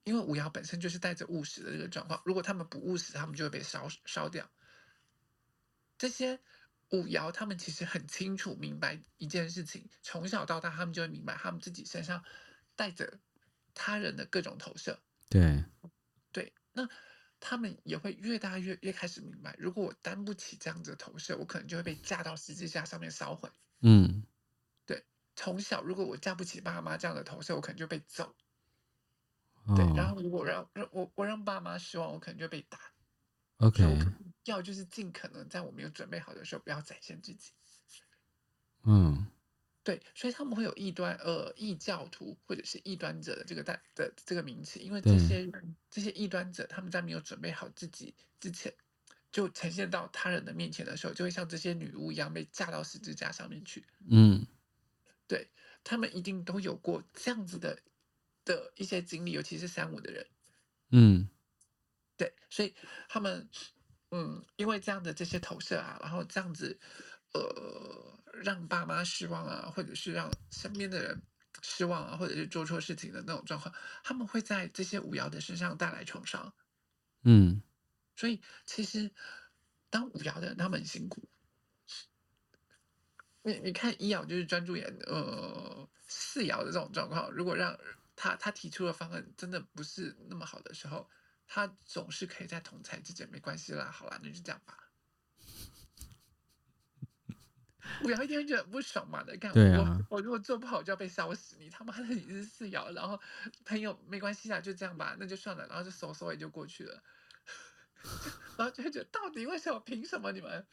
[0.05, 2.22] 因为五爻本身就是带着务实的这个状况。
[2.25, 4.48] 如果他们不务实，他们就会被烧烧掉。
[5.98, 6.38] 这些
[6.90, 12.22] 五爻他们其实很清楚明白一件事情，从小到大他们就会明白，他们自己身上
[12.77, 13.18] 带着
[13.75, 15.03] 他人的各种投射。
[15.29, 15.64] 对，
[16.31, 16.88] 对，那
[17.44, 23.50] 他们也会越大越越开始明白，如果我担不起这样子的投射，我可能就会被架到十字架上面烧毁。
[23.81, 24.24] 嗯。
[24.87, 28.37] 对从小，如果我架不起爸妈这样的投射，我可能就被揍。
[29.64, 32.78] 哦、对，然后如果让让我我让爸妈失望，我可能就被打。
[33.59, 33.83] OK，
[34.44, 37.52] 要就是尽可能在我没有准备好的时候，不要展现自己。
[38.85, 39.26] 嗯，
[39.85, 48.73] 对，所以他们会有异端呃异教徒或者是异端者的这个代的这个名词，因为这些人这些异端者他们在没有准备好自己之前，
[49.33, 53.85] 就呈现到他人的面前的时候，就会像这些女巫一样被架到十字架上面去。
[54.09, 54.47] 嗯，
[55.27, 55.49] 对，
[55.83, 57.83] 他们一定都有过这样子的
[58.45, 60.27] 的一些经历，尤其是三五的人。
[60.90, 61.29] 嗯，
[62.16, 62.73] 对，所以
[63.09, 63.49] 他们
[64.12, 66.79] 嗯，因为这样的这些投射啊，然后这样子
[67.33, 68.21] 呃。
[68.33, 71.23] 让爸妈失望啊，或者是让身边的人
[71.62, 76.53] 失望啊，或者是做错事情的那种状况，他们会在这些五爻的身上带来创伤。
[77.23, 77.62] 嗯，
[78.16, 79.11] 所以其实
[79.90, 81.29] 当五爻的人，他们很辛苦。
[83.42, 87.79] 你你看一爻就是专注演呃四爻的这种状况，如果让
[88.14, 91.11] 他他提出的方案真的不是那么好的时候，
[91.47, 94.91] 他总是可以在同才之间没关系啦，好啦，那就这样吧。
[98.00, 103.20] 五爻一定会觉得不爽嘛的，干我、啊、我如果做不好我就要被烧死，你他妈的你是四爻，然后
[103.64, 107.02] 朋友没关系啊，就这样吧，那就算了，然后就收收也就过去了，
[108.59, 110.66] 然后就会觉得到底为什么凭什么你们？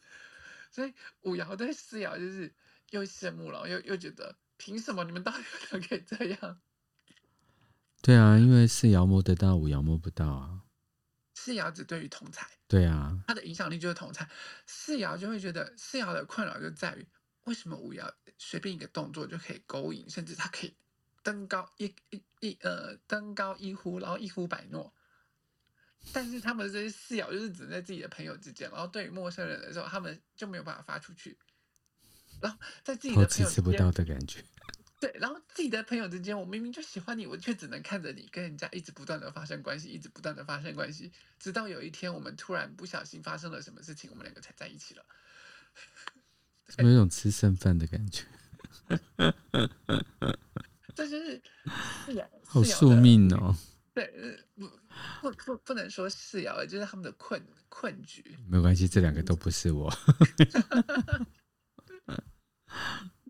[0.71, 2.53] 所以五爻对四爻就是
[2.91, 6.61] 又羡慕了，又又觉得凭什么你们到底怎么可以这样？
[8.01, 10.61] 对啊，因为四爻摸得到，五爻摸不到啊。
[11.41, 14.29] 四爻只对于同财，对啊，他的影响力就是同财。
[14.67, 17.07] 四爻就会觉得四爻的困扰就在于，
[17.45, 20.75] 为什么五爻随便一个动作就可以勾引，甚至他可以
[21.23, 24.93] 登高一一一呃登高一呼，然后一呼百诺。
[26.11, 31.37] 但是他们这些四爻就是只在自己的朋友之间，然后对于陌生人的时候，他们就没有办法发出去。
[32.41, 34.43] 然后在自己的朋友吃不到的感觉。
[34.99, 45.05] 对，然后自己的朋友之间，我明明就喜欢你，我却只能看着你跟人家一直不断的发生关系，一直不断的发生关系，直到有一天我们突然不小心发生了什么事情，我们两个才在一起了。
[46.79, 48.25] 有一种吃剩饭的感觉。
[50.93, 51.41] 这就是
[52.05, 53.55] 四爻，好宿命哦。
[53.93, 54.69] 对，不
[55.21, 58.37] 不不不能说四爻，就是他们的困困局。
[58.47, 59.89] 没关系，这两个都不是我。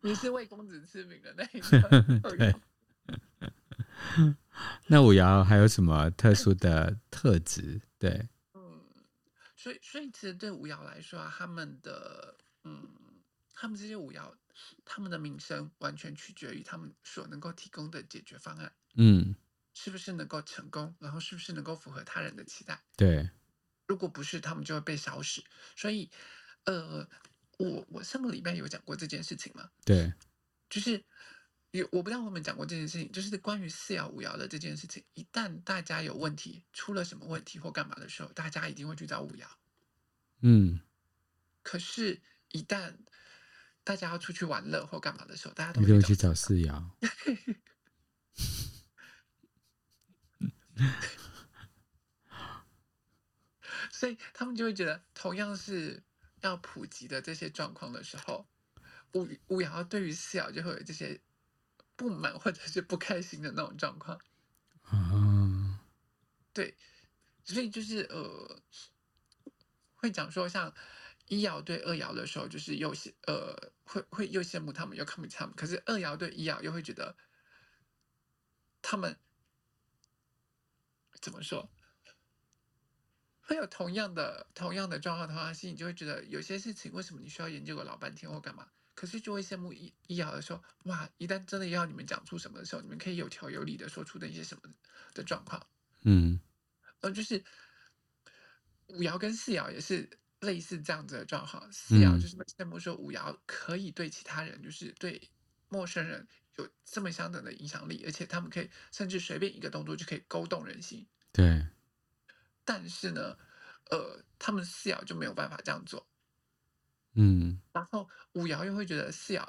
[0.02, 1.80] 你是为公子赐名的那一个。
[2.38, 2.56] 对。
[4.88, 7.82] 那五爻还有什么特殊的特质？
[7.98, 8.28] 对。
[8.54, 8.82] 嗯，
[9.56, 12.88] 所以所以其实对五爻来说啊，他们的嗯，
[13.54, 14.34] 他们这些五爻，
[14.86, 18.72] 他们的名声完全取决于他们所能够提供的解决方案。
[18.96, 19.36] 嗯。
[19.74, 20.94] 是不是能够成功？
[21.00, 22.82] 然后是不是能够符合他人的期待？
[22.98, 23.30] 对。
[23.88, 25.44] 如果不是，他们就会被烧死。
[25.76, 26.10] 所以，
[26.66, 27.08] 呃。
[27.60, 29.70] 我我上个礼拜有讲过这件事情吗？
[29.84, 30.14] 对，
[30.70, 31.04] 就是
[31.72, 35.04] 有我不知道我们讲过这件事情，就是关于四爻五爻的这件事情。
[35.14, 39.46] 一旦大家有问题，出了什么问题或干嘛的时候，大家一定会去找五爻。
[40.40, 40.80] 嗯。
[41.62, 42.96] 可是，一旦
[43.84, 46.82] 大家要出去玩乐或干嘛的时候，大家都一定会去找四爻。
[53.92, 56.02] 所以他们就会觉得，同样是。
[56.42, 58.48] 要普及的这些状况的时候，
[59.14, 61.22] 五五爻对于四爻就会有这些
[61.96, 64.20] 不满或者是不开心的那种状况。
[64.84, 65.82] 啊，
[66.54, 66.76] 对，
[67.44, 68.62] 所以就是呃，
[69.96, 70.74] 会讲说像
[71.28, 77.16] 一爻对二爻的时候，就是又羡呃会会又羡慕他们又看不起他们，可是二爻对一爻又会觉得
[78.82, 79.20] 他们
[81.22, 81.70] 怎么说？
[83.50, 88.68] 会有同样的同样的状况的话，心里就会觉得有些事情为什么你需要研究个老半天或干嘛？
[88.94, 91.10] 可是就会羡慕一一爻的时候，哇！
[91.18, 94.62] 一旦真的要你们讲出什么的时候，你们可以有条有理的说出的一些什么
[95.16, 95.66] 的状况。
[96.04, 96.40] 嗯，
[97.00, 97.44] 呃，就是
[98.90, 100.08] 五爻跟四爻也是
[100.42, 101.72] 类似这样子的状况。
[101.72, 105.20] 四爻就是羡慕说五爻可以对其他人，就是对
[105.70, 111.08] 陌生人有这么相等的影响力，而且他们可以甚至随便一个动作就可以勾动人心。
[111.32, 111.66] 对。
[112.70, 113.36] 但是呢，
[113.90, 116.08] 呃，他们四爻就没有办法这样做，
[117.16, 119.44] 嗯，然后五爻又会觉得四爻，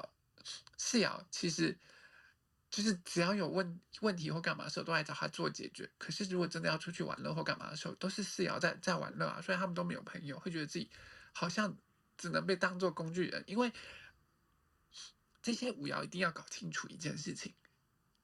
[0.75, 1.77] 四爻其实
[2.71, 5.87] 就是只要有问问题或干嘛的时候，都来找他做解决。
[5.99, 10.89] 可是如果真的要出去玩乐或干嘛的时候，都是四爻在在玩乐啊，所以他们都没有朋友，会觉得自己
[11.31, 11.77] 好像
[12.17, 13.43] 只能被当做工具人。
[13.45, 13.71] 因为
[15.43, 17.53] 这些五爻一定要搞清楚一件事情，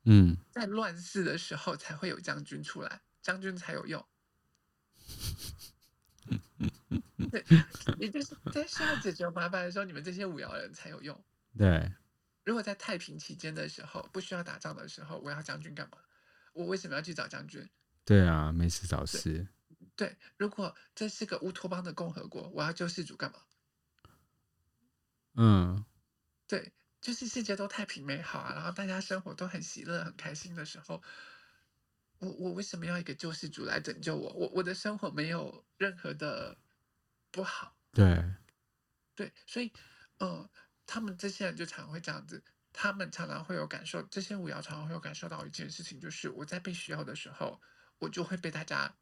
[0.06, 4.04] 嗯，在乱世的时候才会有将军出来，将军才有用。
[7.32, 7.44] 对，
[7.98, 11.24] 也就是在需要解决麻烦的时候，你们这些五爻人才有用。
[11.58, 11.92] 对，
[12.44, 15.98] 如果在太平期间的时候，不需要打仗的时候，我要将军干嘛？
[16.54, 17.68] 我为什么要去找将军？
[18.06, 19.48] 对啊，没事找事。
[19.96, 23.40] 对，如果这是个乌托邦的共和国，我要救世主干嘛？
[25.36, 25.86] 嗯，
[26.48, 26.74] 对。
[27.00, 31.02] 就是世界都太平美好啊，然后大家生活都很喜乐、很开心的时候，
[32.20, 34.34] 我我为什么要一个救世主来拯救我？
[34.34, 36.58] 我我的生活没有任何的
[37.32, 37.76] 不好。
[37.92, 38.24] 对，
[39.16, 39.72] 对，所以，
[40.20, 40.48] 嗯，
[40.86, 47.62] 他们这些人就常会这样子，他们常常会有感受，这些五爻常常会有感受到一件事情，就是我在被需要的时候，
[48.00, 48.96] 我就会被大家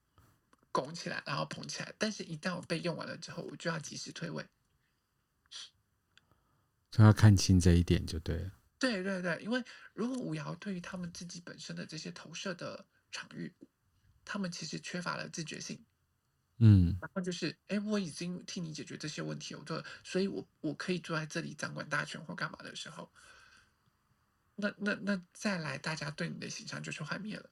[0.71, 4.45] 拱起来，然后捧起来，但是一旦我被用完了之后，我就要及时退位。
[6.91, 8.51] 就要看清这一点就对了。
[8.79, 9.61] 对对对，因为
[9.93, 13.53] 如果五爻对于他们自己本身的这些投射的场域，
[14.25, 15.85] 他们其实缺乏了自觉性。
[16.57, 23.09] 嗯，然后就是，哎，我已经替你解决这些问题，我做，所以我我可以坐在这里掌管大权或干嘛的时候，
[24.55, 27.49] 那那那再来，大家对你的形象就是幻灭了。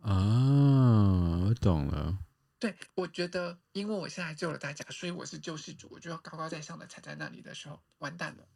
[0.00, 2.18] 啊，我懂了。
[2.58, 8.48] 对，我觉得，因为我现在救了大家，所以我是救世主，我就要高高在上的踩在那里的时候，完蛋了。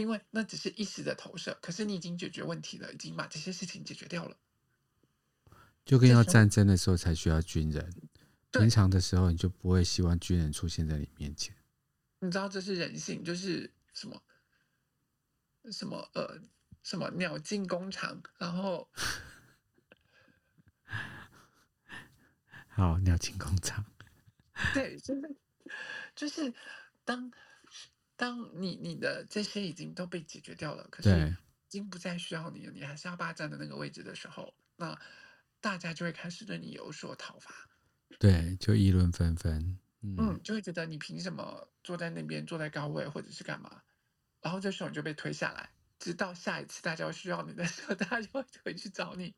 [0.00, 4.36] 对，因为那只是一时的投射，可是你已经解决问题了，已经把这些事情解决掉了。
[5.84, 7.92] 就跟要战争的时候才需要军人，
[8.52, 11.54] 平常的时候你就不会希望军人出现在你面前。
[12.20, 14.22] 你知道这是人性，就是什么
[15.72, 16.40] 什么呃
[16.82, 18.88] 什么鸟进工厂，然后。
[22.68, 23.84] 好，鸟进工厂。
[24.74, 25.36] 对，就是
[26.14, 26.54] 就是
[27.04, 27.30] 当
[28.20, 35.00] 当你你的这些已经都被解决掉了，可是已经不再需要你了，你还是要霸占的那个位置的时候，那
[35.62, 37.50] 大家就会开始对你有所讨伐。
[38.18, 39.78] 对，就议论纷纷。
[40.02, 43.80] 嗯，嗯，就会觉得你凭什么坐在那边，坐在高位，或者是干嘛？
[44.42, 49.34] 然后这时候你就被推下来，直到下一次大家需要你的时候，大家就会回去找你。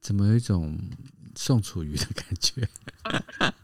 [0.00, 0.76] 怎么有一种
[1.36, 2.68] 宋楚瑜的感觉？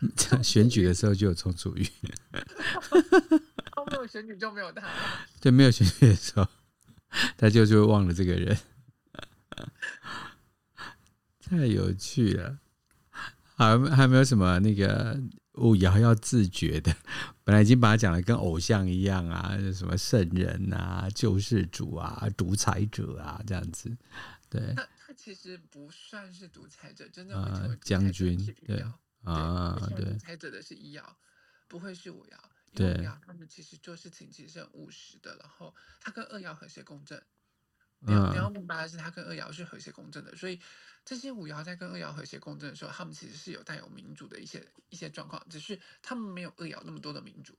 [0.42, 1.86] 选举的时候就有宋楚瑜，
[3.72, 4.88] 后没有选举就没有他。
[5.40, 6.46] 对，没有选举的时候，
[7.36, 8.58] 他就就会忘了这个人，
[11.40, 12.58] 太有趣了。
[13.56, 15.20] 还还没有什么那个。
[15.58, 16.94] 五爻要自觉的，
[17.42, 23.90] 本来已经把他讲的跟偶像一样啊，什么圣人啊、救世主啊、独裁者啊这样子，
[24.50, 24.74] 对。
[24.74, 28.84] 他他其实不算是独裁者，真正会成为将军，对
[29.26, 30.04] 啊，对。
[30.04, 31.02] 独裁者的是一爻，
[31.68, 32.36] 不会是五爻。
[32.74, 32.94] 对。
[32.94, 37.22] 五爻他们其实做事情其实是很务实的，然后他跟二爻和谐共振。
[38.00, 40.60] 你要你要明白的是，他跟二爻是和谐共振的，所以
[41.04, 47.56] 这些五爻在跟二爻和谐共振的时候，他们其实是有带有民主的一些一些状况，只是他们没有二爻那么多的民主。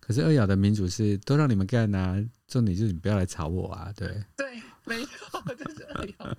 [0.00, 4.22] 可是二爻的民主是都让你们干啊，重点就是你不要来吵我啊，对。
[4.36, 6.36] 对，没错，这是二爻。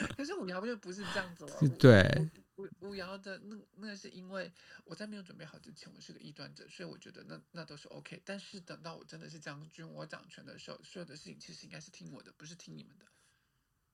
[0.16, 2.30] 可是五爻就不是这样子了， 对。
[2.56, 4.50] 五五爻的那那是因为
[4.84, 8.20] 我在没有准备好之前，我是个异端者，所以我觉得那那都是 OK。
[8.24, 13.06] 但是等到我真的是将军，我掌权的时候，所有的事情其实应该是听我的，不是听你们的。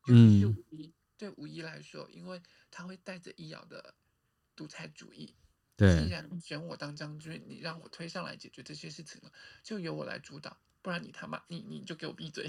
[0.07, 3.95] 尤其是五一，对五一来说，因为他会带着一爻的
[4.57, 5.35] 独裁主义。
[5.77, 12.49] 对，既然选我当将军，你让我推上来解决这些事情了，就由我来主导，不然你他妈你你就给我闭嘴。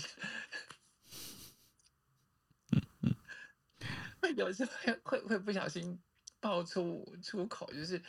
[4.24, 6.00] 会有时候会会会不小心
[6.40, 8.02] 爆出出口，就是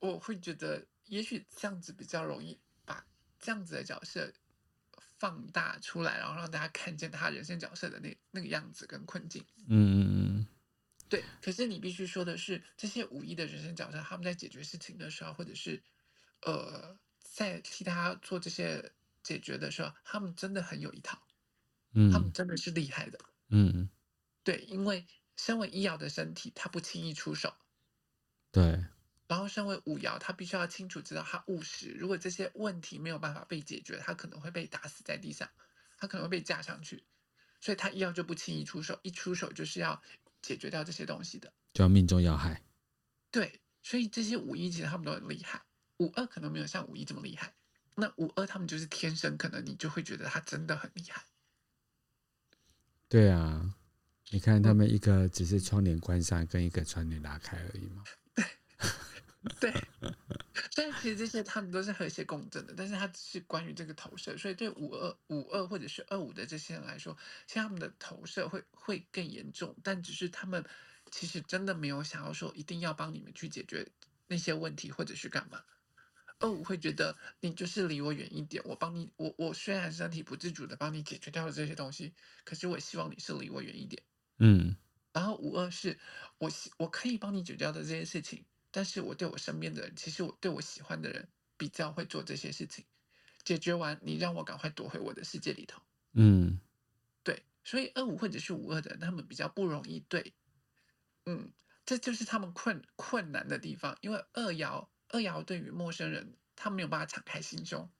[0.00, 3.06] 我会觉得，也许这样子比较容易把
[3.38, 4.32] 这样子的角色
[5.20, 9.44] 放大出来，然后让大家看见他人生角色的那那个样子跟困境。
[9.68, 10.46] 嗯嗯嗯，
[11.08, 11.22] 对。
[11.40, 15.80] 可是你必须说的是，这些武艺的人生角色，他们在解决事情的时候，或者是
[16.40, 21.22] 呃，在替他做这些解决的时候，他们真的很有一套。
[21.94, 23.20] 嗯，他们真的是厉害的。
[23.50, 23.88] 嗯。
[24.44, 27.54] 对，因为身为一爻的身体，他不轻易出手。
[28.50, 28.84] 对。
[29.28, 31.88] 然后，身为五爻，他必须要清楚知道他务实。
[31.92, 35.48] 如果这些问题没有办法被解决，他可能会被打死在地上，
[35.96, 37.02] 他可能会被架上去。
[37.58, 40.02] 所以他一爻就不轻易出手，一出手就是要
[40.42, 42.62] 解决掉这些东西的，就要命中要害。
[43.30, 45.62] 对，所以这些五一其实他们都很厉害，
[45.96, 47.54] 五二可能没有像五一这么厉害。
[47.94, 51.24] 那五二他们就是天生，可能你就会觉得他真的很厉害。
[53.08, 53.76] 对啊。
[54.32, 58.02] 你看他们一个只是窗帘关上，跟一个窗帘拉开而已嘛。
[59.60, 59.84] 对，对。
[60.70, 67.14] 虽然其实这些他们都是和谐共振的，但是它只是关于这个投射，所以对五二、五二或者是二五的这些人来说，
[67.46, 69.76] 其实他们的投射会会更严重。
[69.82, 70.64] 但只是他们
[71.10, 73.86] 其实真的没有想要说一定要帮你们去解决
[74.28, 75.62] 那些问题，或者是干嘛。
[76.38, 82.14] 二五会觉得你就是离我远一点，我帮你，我我虽然身体不自主的帮你解决掉了这些东西，
[82.44, 84.02] 可是我希望你是离我远一点。
[84.38, 84.76] 嗯，
[85.12, 85.98] 然后五二是
[86.38, 92.84] 我我可以帮你解决掉的这些事情，但是我对我身边的人，其实我对我喜欢的人比较会做这些事情。
[93.44, 95.82] 解决完，你让我赶快躲回我的世界里头。
[96.14, 96.60] 嗯，
[97.24, 100.34] 对，所以二五或者是五二的人，他们比较不容易对，
[101.26, 101.52] 嗯，
[101.84, 103.96] 这就是他们困困难的地方。
[104.00, 107.90] 因为二爻二爻对于陌生人，他没有办法敞开心胸。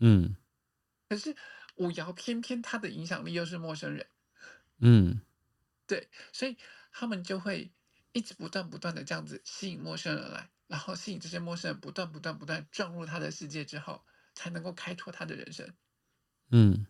[0.00, 0.36] 嗯，
[1.08, 1.34] 可是
[1.76, 4.06] 五爻偏偏他的影响力又是陌生人。
[4.86, 5.20] 嗯，
[5.86, 6.58] 对，所以
[6.92, 7.72] 他们就会
[8.12, 14.04] 一直不断不断的这样子吸引陌生人来，然后吸引这些陌生人不断不断不断撞入他的世界之后，
[14.34, 15.74] 才能够开拓他的人生。
[16.50, 16.86] 嗯，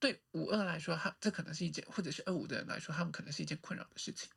[0.00, 4.28] 对五二来说，他这可能是一件，或者是二五的人来说，他们可能是一件困扰的事情。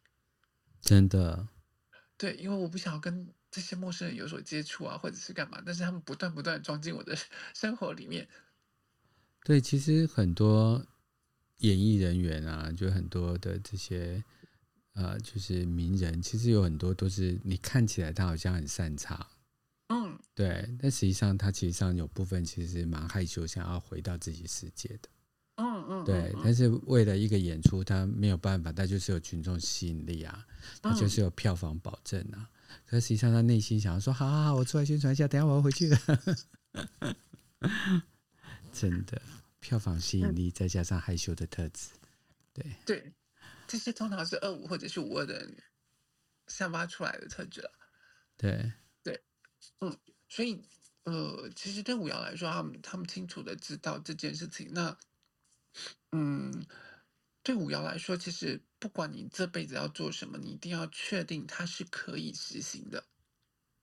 [0.80, 1.48] 真的。
[2.18, 7.18] 对，因为我不想要跟这些陌生人有所接触啊，或者是干嘛，但是他们不断不断装进我的
[7.56, 8.30] 生活里面。
[9.44, 10.86] 对，其实很多
[11.62, 14.24] 演艺人员啊，就很多的这些
[14.94, 19.26] 呃，就是名人，其实有很多都是你看起来他好像很擅长。
[19.88, 25.10] 嗯，对，但实际上他其实上有部分其实蛮害羞，想要回到自己世界的。
[25.56, 30.46] 嗯嗯，对，但是为了一个演出，他没有办法，他就是有群众吸引力啊，
[30.82, 32.50] 他就是有票房保证啊。
[32.86, 35.98] 可是实际上他内心想要说，好好好，我出来宣传一下，等下我要回去了。
[38.72, 39.22] 真的，
[39.62, 41.92] 票房吸引力再加上害羞的特质，
[42.52, 43.14] 对对，
[43.66, 45.64] 这些通常是二五或者是五二的人
[46.48, 47.72] 散发出来的特质了。
[48.36, 48.74] 对。
[49.80, 49.96] 嗯，
[50.28, 50.60] 所以
[51.04, 54.72] 呃，其实对五爻来说，他们他们清楚的知道这件事情。
[54.74, 54.98] 那
[56.12, 56.66] 嗯，
[57.44, 63.04] 对五爻来说，其实不管你这辈子要做什么，你一定要确定它是可以实行的，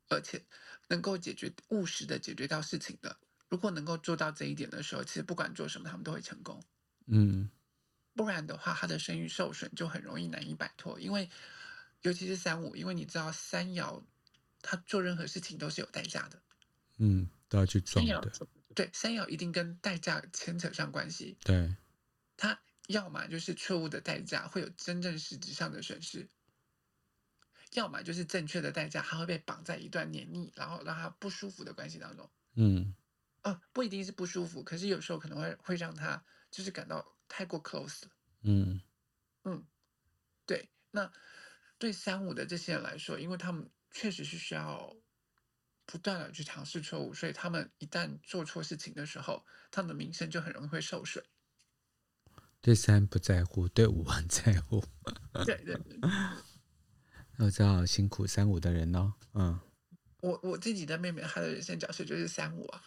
[0.08, 0.44] 而且
[0.88, 3.20] 能够解决务实的解决掉事情的。
[3.48, 6.62] 如果能够做到这一点的时候，其实不管做什么，他们都会成功。
[7.06, 7.50] 嗯，
[8.14, 10.98] 不然的话，他的声誉受损就很容易难以摆脱。
[11.00, 11.28] 因为
[12.02, 14.02] 尤其是三五，因为你知道三爻。
[14.60, 16.42] 他做任何事情都是有代价的，
[16.96, 18.32] 嗯，都要去撞的。
[18.74, 21.38] 对，三爻一定跟代价牵扯上关系。
[21.44, 21.76] 对，
[22.36, 26.28] 他要么就是错误的代价会有真正实质上的损失，
[27.74, 32.28] 要么就是正确的代价，他会被绑在一段黏腻，然后让他不舒服的关系当中。
[32.54, 32.92] 嗯，
[33.50, 38.10] 哦，不一定是不舒服，可是有时候可能会会让他就是感到太过 close 了。
[38.42, 38.80] 嗯
[39.44, 39.64] 嗯，
[40.46, 41.12] 对，那
[41.78, 43.70] 对三五的这些人来说，因为他们。
[43.90, 44.94] 确实是需要
[45.86, 51.24] 不断的去尝试错误，所以他们一旦做错事情的时候，他们的名声就很容易会受损。
[52.60, 54.84] 对三不在乎，对五很在乎。
[55.46, 55.98] 对对对。
[57.38, 59.14] 那我知道辛苦三五的人哦。
[59.32, 59.58] 嗯。
[60.20, 62.84] 我我自己的妹妹，她的人生角色就是三五啊，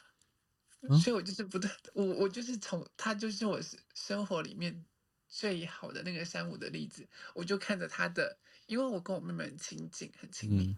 [0.81, 3.59] 嗯、所以我就是不断，我我就是从他就是我
[3.93, 4.83] 生活里面
[5.27, 10.67] 最好的那个三五的例子，我就看着他的，因为我跟我妹妹很亲近，很亲密。
[10.67, 10.77] 嗯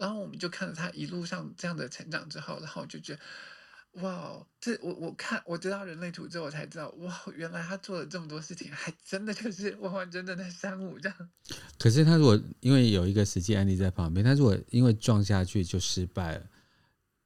[0.00, 11.30] 然后我们就看着他一路上这样的成长之后，然后我就觉得，哇，这我我看我知道人类图之后，我才知道，哇，原来他做了这么多事情，还真的就是完完整整的三五这样。
[11.78, 16.46] 可是他如果因为有一个实际案例在旁边，他如果因为撞下去就失败了，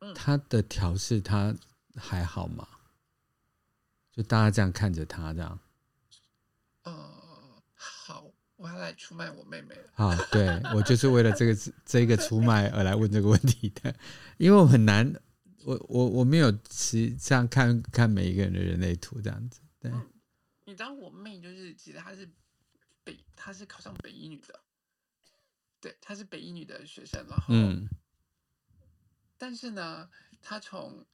[0.01, 1.55] 嗯，他的调试他
[1.97, 2.67] 还好吗？
[4.13, 5.59] 就大家这样看着他这样。
[6.83, 9.91] 呃，好我要来出卖我妹妹了。
[9.93, 13.93] 好，对，我就是为了这个 这个出卖而来问这个问题的，
[14.39, 15.13] 因为我很难，
[15.65, 19.61] 我我我没有实这样看看每一个人的人类图这样子。
[19.81, 20.13] 对，嗯、
[20.67, 22.31] 你知道我妹就是，其实她是
[23.03, 24.61] 北，她是考上北一女的，
[25.81, 27.89] 对，她是北一女的学生，然后，嗯，
[29.37, 30.09] 但是呢，
[30.41, 31.05] 她从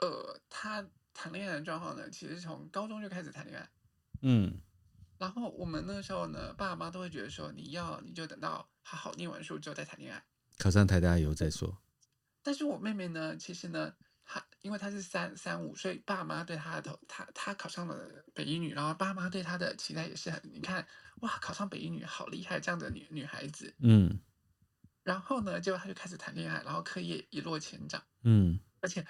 [0.00, 3.68] 呃，他谈恋爱的状况呢，其实从高中就开始谈恋爱，
[4.22, 4.60] 嗯。
[5.18, 10.24] 然后我们那个时候呢，爸妈都会觉得说，你要你就等到好好念完书之后再谈恋爱，
[10.56, 11.82] 考上台大以后再说。
[12.42, 13.94] 但是我妹妹呢，其实呢，
[14.24, 20.88] 她因为她是三三五，所以爸妈对她的头，她她考上了北一女，然后爸妈对她的期待也是很，你看
[21.20, 24.20] 哇，考上北一女好厉害，这样的女女孩子，嗯。
[25.02, 29.06] 然后呢，结果她就开始谈恋爱，然后课业一落千丈，嗯，而且。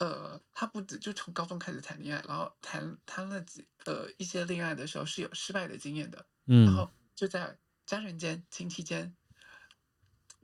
[0.00, 9.14] 呃，他不止就从高中开始谈恋爱，然后谈谈了几呃一些恋爱的时候是有失败的经验的，嗯，然后就在家人间、亲戚间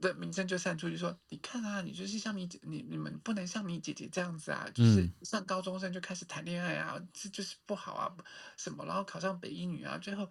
[0.01, 8.17] 的名声就散出去说，你看啊，你就是像你姐，你你们不能像你姐姐这样子啊，就是上高中生就开始谈恋爱啊，这就是不好啊，
[8.57, 10.31] 什么，然后考上北一女啊，最后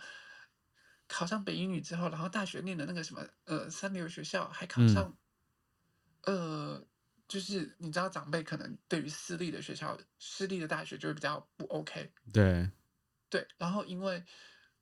[1.08, 5.18] 考上北一女之后，然后大学念的那个什么呃三流学校还考上，
[6.22, 6.69] 嗯、呃。
[7.30, 12.12] 就是你知道，长辈可能对于私立的学校、私立的大学就会比较不 OK。
[12.34, 12.70] 对，
[13.30, 13.48] 对。
[13.58, 14.22] 然后，因为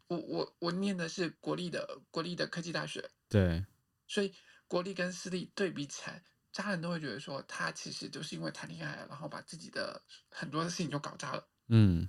[0.08, 3.66] 我我我念的是国立的国立的科技大学，对，
[4.08, 4.34] 所以
[4.68, 6.24] 国立跟私立对比起来，
[6.54, 12.08] 家人都会觉得说他其实就是因为谈恋爱，然后把自己的很多的事情就搞砸了，嗯，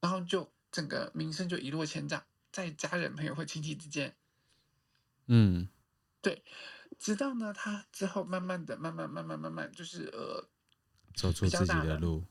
[0.00, 4.16] 然后就整个名声就一落千丈，在家人、朋友或亲戚之间，
[5.26, 5.68] 嗯，
[6.20, 6.42] 对，
[6.98, 10.48] 直到呢他之后慢慢的、慢慢、慢慢、慢慢，就是呃，
[11.14, 12.24] 走出自己的路。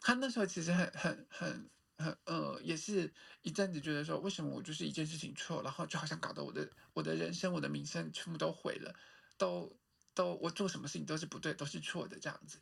[0.00, 1.70] 他那时候其实很、很、很。
[1.98, 8.94] 很呃，也是一阵子觉得说，为什么我就是一件事情错，然后就好像搞得我的我的人生、我的名声全部都毁了，
[9.38, 9.74] 都
[10.12, 12.60] 都我做什么事情都是不对，都是错的这样子。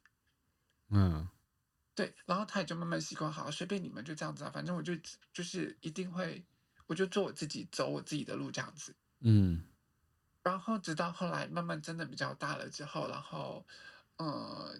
[0.90, 1.28] 嗯，
[1.96, 4.92] 对，然后他也就慢慢习惯，好，随便你们就这样子啊，反正我就
[5.32, 6.44] 就是一定会，
[6.86, 8.94] 我就做我自己，走我自己的路这样子。
[9.18, 9.64] 嗯，
[10.44, 13.66] 然后直到后来慢慢真的比较大了之后，然后
[14.18, 14.78] 呃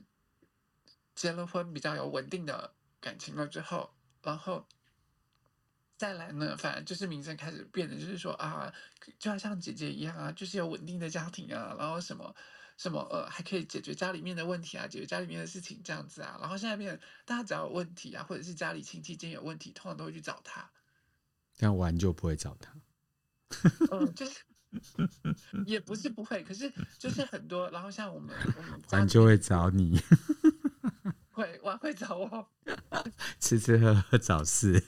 [1.17, 3.93] 结了婚，比较有稳定的感情了之后。
[4.23, 4.67] 然后
[5.97, 8.73] 再来呢，反正就是名声开始变得，就是说啊，
[9.19, 12.35] 就要像姐姐一样啊，就是有稳定的家庭啊，然后什么
[12.77, 16.39] 什么呃，还可以解决家里面的问题啊，解决家里面的事情这样子啊。
[16.41, 20.71] 然后现在变，大家只要有问题啊，或者是家里亲戚间有问题，通常都会去找他。
[21.55, 22.75] 这样玩就不会找他。
[23.93, 24.41] 嗯，就是
[25.67, 27.71] 也不是不会，可是就是很多。
[27.71, 30.01] 然后像我们，我们玩就会找你。
[31.31, 32.49] 会，我会找我，
[33.41, 34.83] 吃吃喝喝找事。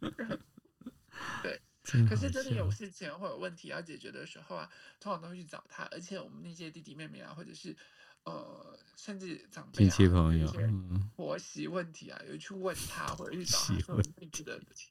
[1.42, 1.60] 对，
[2.08, 4.70] 可是真的有事情或有问题要解决的时候啊，
[5.00, 5.82] 通常都会去找他。
[5.90, 7.76] 而且我们那些弟弟妹妹啊，或者是
[8.22, 10.46] 呃，甚至长辈、亲戚朋友、
[11.16, 13.58] 婆媳问题啊，有去问他，或者去找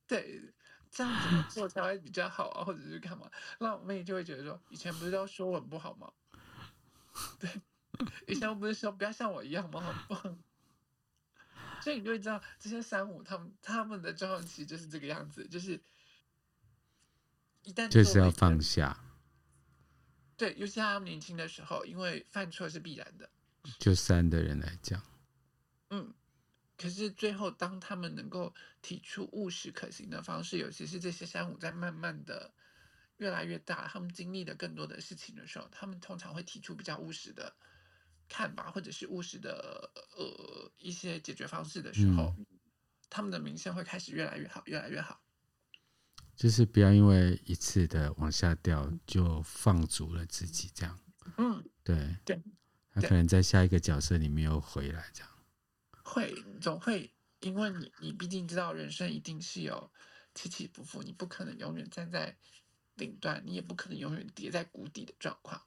[0.06, 0.42] 对，
[0.92, 3.30] 这样怎么做才会比较好啊，或者是干嘛？
[3.60, 6.12] 那我妹就会觉得说，以前不是都说我很不好吗？
[7.40, 7.50] 对，
[8.28, 9.82] 以前我不是说不要像我一样吗？
[9.82, 10.40] 很棒。
[11.82, 15.82] 所以你就会知道，这些三五他们他们的状况其实就是这个样子，就是
[17.64, 19.00] 一旦就是要放下。
[20.36, 23.30] 对，尤其他们年轻的时候，因为犯错是必然的。
[23.78, 25.02] 就三的人来讲，
[25.90, 26.14] 嗯，
[26.80, 32.52] 可是最后当他们能够提出务实可行的方式，尤其是这些山虎在慢慢的
[33.18, 37.54] 越来越大，他们经历了更多的事情的时候，他们通常会提出比较务实的。
[38.32, 42.46] 看法，或者是务实的呃一些解决方式的时候，嗯、
[43.10, 45.20] 他们的名声会开始越来越好，越来越好。
[46.36, 51.00] 就是不要因为一次的往下掉就放逐了自己，这样。
[51.38, 52.40] 嗯，对对，
[52.94, 55.29] 他可能在下一个角色里面又回来，这样。
[56.10, 59.92] 会总会，因为你你毕竟知道人生一定是有
[60.34, 62.36] 起起伏伏，你不可能永远站在
[62.96, 65.62] 顶端，你也不可能永远跌在谷底的状况。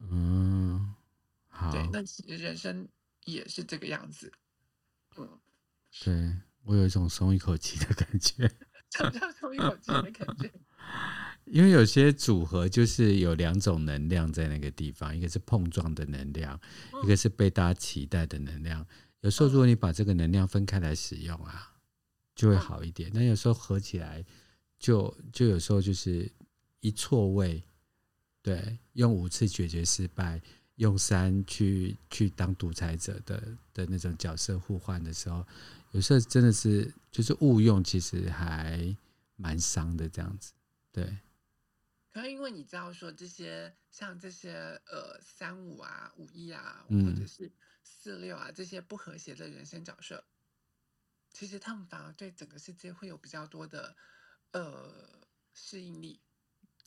[0.00, 0.94] 嗯。
[1.48, 2.88] 好对，那其实人生
[3.24, 4.32] 也是这个样子。
[5.16, 5.40] 嗯，
[6.02, 8.50] 对，我有一种松一口气的感觉，
[8.90, 10.52] 常常松一口气的感觉。
[11.46, 16.58] 因为有些组合就是有两种能量在那个地方，一个是碰撞的能量，
[16.92, 18.86] 嗯、一个是被大家期待的能量。
[19.20, 21.72] 有时候如果你把这个能量分开来使用啊，
[22.34, 23.10] 就会好一点。
[23.12, 24.24] 那、嗯、有时候合起来
[24.78, 26.30] 就，就就有时候就是
[26.80, 27.62] 一错位，
[28.42, 30.40] 对，用五次解决失败。
[30.78, 33.40] 用三去去当独裁者的
[33.72, 35.46] 的那种角色互换的时候，
[35.92, 38.92] 有时候真的是就是误用，其实还
[39.36, 40.52] 蛮伤的这样子。
[40.90, 41.16] 对。
[42.14, 47.50] 可能因为你知道说这些像这些呃三五啊五一啊，或者是
[47.82, 50.24] 四六啊这些不和谐的人生角色，
[51.32, 53.96] 其实他们反而对整个世界会有比较多的
[54.52, 56.20] 呃适应力。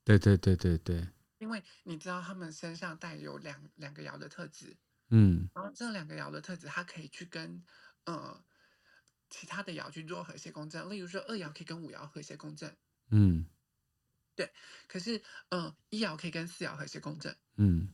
[0.05, 1.05] 对对对对对。
[1.39, 4.77] 因为你知道他们身上带有两两个爻的特质，
[5.09, 7.61] 嗯，然后这两个爻的特质，它可以去跟
[8.05, 8.41] 呃
[9.29, 10.89] 其他的爻去做和谐共振。
[10.89, 12.75] 例如说，二爻可以跟五爻和谐共振，
[13.11, 13.45] 嗯，
[14.37, 14.53] 对。
[14.87, 15.17] 可是，
[15.49, 17.93] 嗯、呃，一爻可以跟四爻和谐共振，嗯。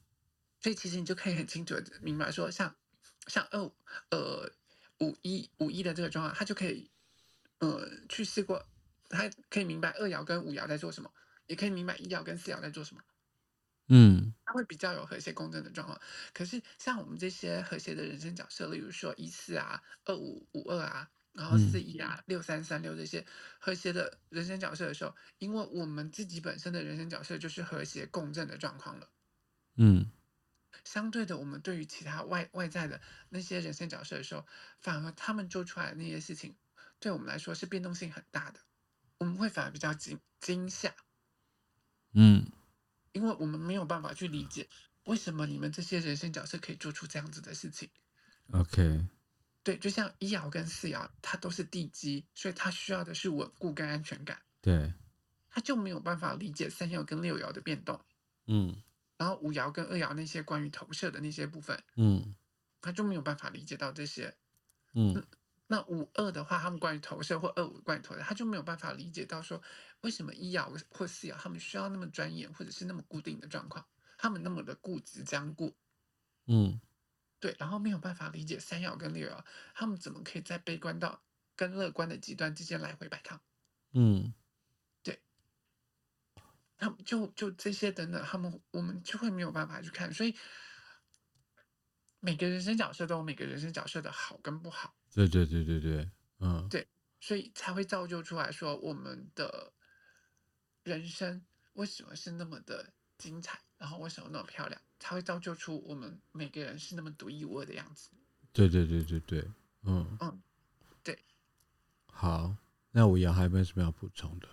[0.60, 2.74] 所以其实你就可以很清楚的明白说，像
[3.28, 3.60] 像二
[4.12, 4.50] 呃
[5.00, 6.90] 五一五一的这个状况，他就可以
[7.60, 8.66] 呃去试过，
[9.10, 11.12] 他可以明白二爻跟五爻在做什么，
[11.48, 13.02] 也可以明白一爻跟四爻在做什么。
[13.90, 16.00] 嗯，他会比较有和谐共振的状况。
[16.34, 23.26] 可是像我们这些和谐的人生角色，例如说一四啊、二五五二啊，然后四一啊、六三三六这些
[23.60, 29.10] 和谐的人生角色的时候，因为我们自己本身的人生角色就是和谐共振的状况了。
[29.76, 30.10] 嗯，
[30.86, 34.46] 相对的，我们对于其他外外在的那些人生角色的时候，
[34.80, 36.56] 反而他们做出来的那些事情，
[37.00, 38.60] 对我们来说是变动性很大的，
[39.18, 40.96] 我们会反而比较惊惊吓。
[42.14, 42.46] 嗯。
[43.12, 44.68] 因为我们没有办法去理解
[45.04, 47.88] 为什么你们这些人生角色可以做出这样子的事情。
[48.52, 49.06] OK，
[49.64, 54.42] 对，就像一爻跟四爻，它都是地基，所以它需要的是稳固跟安全感。
[54.62, 54.94] 对，
[55.50, 58.00] 他就没有办法理解三爻跟六爻的变动。
[58.48, 58.76] 嗯，
[59.18, 62.36] 然后五爻跟二爻那些关于投射的那些部分，嗯，
[62.82, 64.36] 他就没有办法理解到这些。
[64.94, 65.26] 嗯，
[65.68, 69.62] 那五二的话，他们关于投射或二五关于投射，他就没有办法理解到说，
[70.02, 73.86] 为什么一爻或四爻他们需要那么专业或者是那么固定的状况，
[74.18, 75.74] 他们那么的固执僵固。
[76.48, 76.80] 嗯，
[77.44, 79.44] 对，然后没有办法理解三爻跟六爻，
[79.76, 81.22] 他们怎么可以在悲观到
[81.58, 83.42] 跟乐观的极端之间来回摆荡？
[83.92, 84.34] 嗯，
[85.04, 85.22] 对，
[86.78, 90.34] 他们就就这些等等，他们我们就会没有办法去看，所以
[92.22, 94.96] 每个人生角色都有每个人生角色的好跟不好。
[95.14, 96.88] 对对对对对，嗯，对，
[97.20, 99.74] 所以才会造就出来说我们的
[100.84, 104.82] 人生为什么是那么的精彩，然后为什么那么漂亮。
[105.04, 108.10] 才会造就出我们每个人是那么独一无二的样子。
[108.54, 109.46] 对对对对对，
[109.82, 110.42] 嗯嗯，
[111.04, 111.20] 对。
[112.06, 112.56] 好，
[112.92, 114.48] 那五爻还有没有什么要补充的？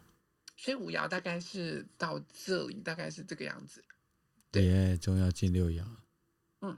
[0.57, 3.85] 所以五爻大概是到这里，大概是这个样子。
[4.51, 5.85] 对，终要进六爻。
[6.63, 6.77] 嗯，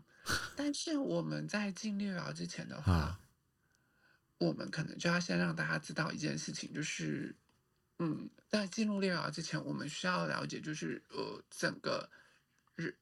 [0.55, 3.21] 但是我们在进六爻之前的话，啊、
[4.37, 7.35] 我们可能就要先让大家知道一件事情，就是，
[8.01, 12.11] 嗯，在进入六爻之前，我们需要了解，就是呃，整个
[12.77, 12.95] 日。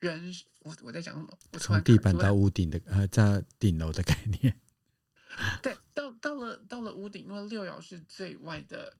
[0.00, 1.38] 人，我我在讲什么？
[1.52, 4.58] 我从地板到屋顶的，呃，在顶楼的概念。
[5.62, 8.96] 对，到到了到了屋顶，因为六爻是最外的，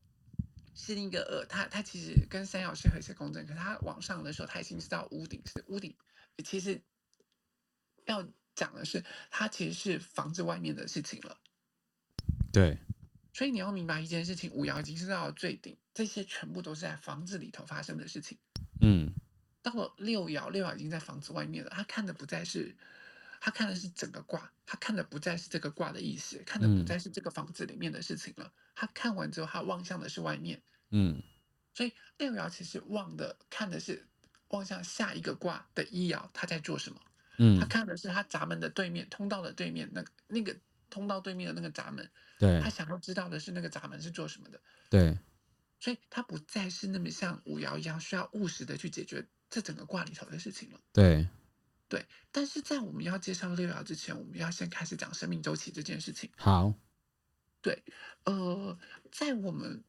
[0.75, 5.95] 是那个呃，它它其实跟三爻是和谐共振，可是它往上的时候，它已经是到屋顶，是屋顶。
[6.45, 6.81] 其实
[8.07, 11.39] 要讲的是，它其实是房子外面的事情了。
[12.53, 12.79] 对。
[13.33, 18.39] 所以你要明白一件事情，五爻已经是到了最顶，这些全部都是在房子里头发生的事情。
[18.81, 19.13] 嗯。
[19.63, 21.71] 到了六爻，六爻已经在房子外面了。
[21.71, 22.75] 他看的不再是，
[23.41, 28.45] 他看的是整个卦，他看的不再是这个卦的意思，看的不再是这个房子里面的事情了。
[28.47, 30.63] 嗯、他看完之后，他望向的是外面。
[30.91, 31.23] 嗯，
[31.75, 34.09] 所以六爻其实望的看的是
[34.49, 37.01] 望向下一个卦的一爻，他在做什么？
[37.39, 40.57] 嗯，他看的是他闸门的对面，通道的对面，那个那个
[40.89, 42.11] 通道对面的那个闸门。
[42.39, 44.61] 对，他想要知道的是那个闸门是做什么的。
[44.89, 45.19] 对，
[45.79, 49.27] 所以他不再是那么像五爻一样需要务实的去解决。
[49.51, 50.81] 这整个卦里头的事情了。
[50.93, 51.29] 对，
[51.89, 56.31] 对，但是在我们要介绍六爻之前，我们要先开始讲生命周期这件事情。
[56.37, 56.73] 好，
[57.61, 57.83] 对，
[58.25, 58.79] 呃，
[59.11, 59.83] 在我们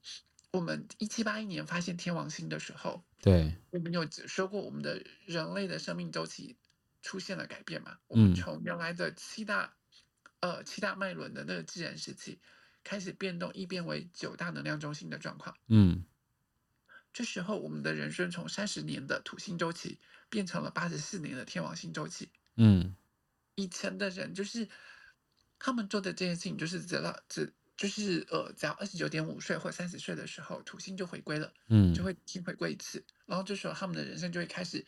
[0.52, 6.58] 我们一七八一年发现天王星的时候，对，我们有说过，我们的人类的生命周期
[7.04, 8.00] 出现了改变嘛？
[8.08, 9.76] 我们从原来的七大
[10.40, 12.40] 呃七大脉轮的那个自然时期
[12.84, 15.56] 开始变动，异变为九大能量中心的状况。
[15.68, 16.04] 嗯。
[17.14, 20.00] 这时候，我们的人生从三十年的土星周期
[20.30, 22.30] 变成了八十四年的天王星周期。
[22.56, 22.96] 嗯，
[23.56, 24.68] 以前的人就是
[25.60, 34.86] 他们做的这件事情，就是只要只就是呃，只要二十九点五岁或三十岁的时候，土星就回归了，嗯，就会先回归一次，然后这时候他们的人生就会开始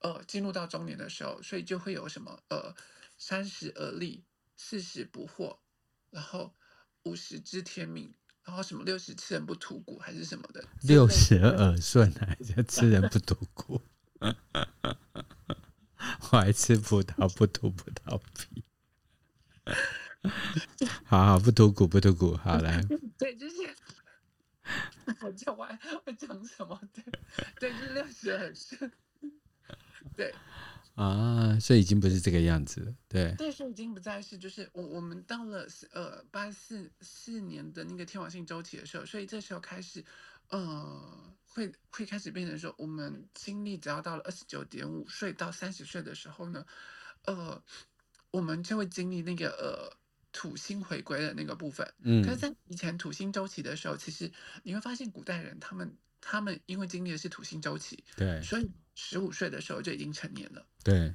[0.00, 2.74] 呃进入到中年的时候，所以就会有什么呃
[3.16, 4.24] 三十而立，
[4.56, 5.58] 四十不惑，
[6.10, 6.54] 然后
[7.04, 8.14] 五十知天命。
[8.50, 13.80] 然后什么六十吃人不吐骨还是什么的，六十耳顺还是吃人不吐骨？
[16.32, 18.64] 我还吃葡萄不吐葡萄皮。
[21.04, 22.82] 好好不吐骨不吐骨，好来。
[23.16, 23.54] 对，就是
[25.22, 26.76] 我讲完会讲什么？
[26.92, 27.04] 对
[27.60, 28.90] 对，就是六十耳顺。
[30.16, 30.34] 对。
[31.00, 33.34] 啊，所以已经不是这个样子了，对。
[33.38, 40.04] 对，所以已经不再是，就是我我们到了呃八四四年的那个天王星周期的时候，所以这时候开始，
[40.50, 46.66] 呃，会会开始变成说，我们经历只要到了二十九点五岁到三十岁的时候呢，
[47.24, 47.62] 呃，
[48.30, 49.96] 我们就会经历那个呃
[50.32, 51.90] 土星回归的那个部分。
[52.02, 52.22] 嗯。
[52.22, 54.30] 可是，在以前土星周期的时候，其实
[54.64, 58.70] 你会发现古代人他们他们因为经历的是土星周期，对，所以。
[59.02, 61.14] 十五岁的时候就已经成年了，对，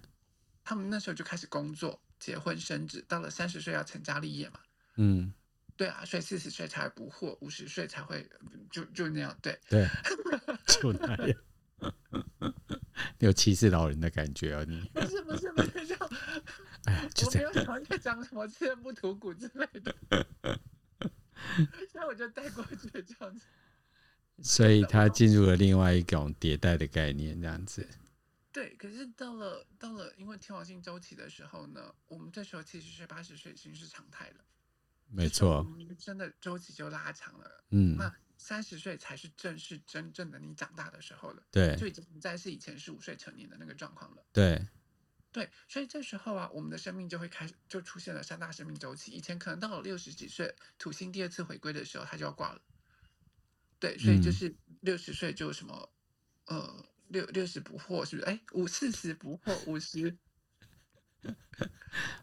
[0.63, 4.59] 他们那时候就开始工作、结婚、生子，到了三十岁要成家立业嘛，
[4.95, 5.31] 嗯，
[5.77, 8.27] 对啊，所以四十岁才不惑，五十岁才会
[8.71, 9.87] 就就那样，对，对，
[10.81, 11.37] 就那样，
[13.19, 14.81] 有歧视老人的感觉哦，你。
[14.91, 16.09] 不是不是不是这样，
[16.85, 19.95] 哎，我没有想要讲什么吃人不吐骨之类的，
[21.93, 23.45] 所以我就带过去这样子。
[24.41, 27.87] 所以他进入了另外一种迭代的概念，这样子。
[28.51, 34.35] 对，可是到了到了，因为天王星周期的时候呢，我们这时候七十岁、八十岁已经是常态了。
[35.07, 35.65] 没错，
[35.99, 37.63] 真的周期就拉长了。
[37.71, 41.43] 嗯，那三十岁才是正式真正的你长大的时候了。
[41.51, 44.25] 对，就已经不再是以前十五岁成年的那个状况了。
[44.31, 44.65] 对，
[45.31, 49.11] 对，所以这时候啊，我们的生命就会开始就出现了三大生命周期。
[49.11, 52.61] 以前可能到了六十几岁，土星第二次回归的时候，他就要挂了。
[53.85, 55.89] 对，所以就是六十岁就什么，
[56.47, 58.27] 呃，六六十不惑，是不是？
[58.27, 60.17] 哎，五四十不惑，五十。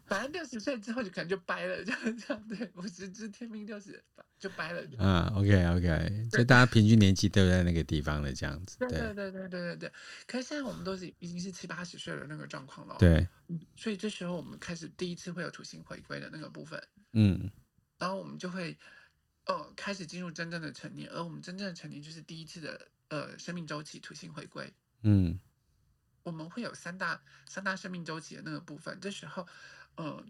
[0.05, 4.01] 反正六十岁之后就可能就掰了，这样这样对，五十知天命，六十
[4.37, 4.81] 就掰了。
[4.97, 8.77] 啊，OK OK，所以大家平均年纪都在那个地方的，这样子。
[8.79, 9.91] 对对对对对对对。
[10.27, 12.95] 可是现在我们都是已经是七八十岁的那个状况了。
[12.99, 13.27] 对。
[13.75, 16.81] 所以这时候我们开始第一次会有土星回归的那个部分。
[17.13, 17.49] 嗯。
[17.97, 18.77] 然后我们就会，
[19.45, 24.73] 呃，开始进入真正的成年，而我们真正的成年就是第一次的呃生命周期土星回归。
[25.01, 25.39] 嗯。
[26.23, 29.45] 我们会有三大三大生命周期的那个部分，这时候，
[29.95, 30.25] 呃，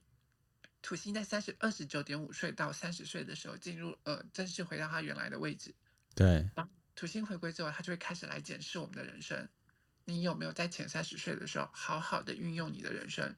[0.82, 5.76] 土星在三十二十九点五岁到三十岁的时候进入呃正式回到它原来的位置。
[6.16, 6.50] 对。
[6.56, 9.48] 当土星回归之后，它就会开始来检视我们的人生，
[10.06, 13.36] 你有没有在前三十岁的时候好好的运用你的人生？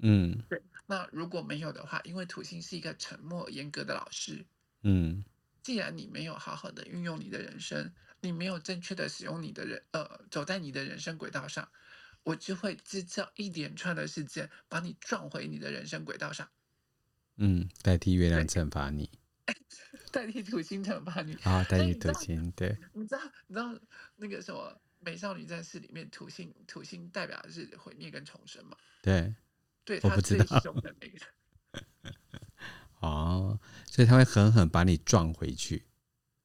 [0.00, 0.62] 嗯，对。
[0.86, 4.46] 那如果没有的话，因为土星是一个沉默严格的老师，
[4.84, 5.24] 嗯，
[5.62, 7.92] 既然你没有好好的运用你的人生。
[8.20, 11.68] 你没有正确的使用你的人，呃，走在你的人生轨道上，
[12.22, 16.48] 我就会制造一连串的事件，把你撞回你的人生轨道上。
[17.36, 19.10] 嗯，代替月亮惩罚你，
[20.10, 21.34] 代替土星惩罚你。
[21.42, 22.74] 啊，代替土星，对。
[22.94, 23.78] 你知道，你知道
[24.16, 28.74] 那个什么《美少女战士》里面土星，土星代表的是毁灭跟重生嘛？
[29.02, 29.34] 对，
[29.84, 30.58] 对，我不知道。
[30.80, 31.18] 的那个。
[33.04, 35.86] 哦，所以他会狠狠把你撞回去。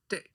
[0.10, 0.30] 对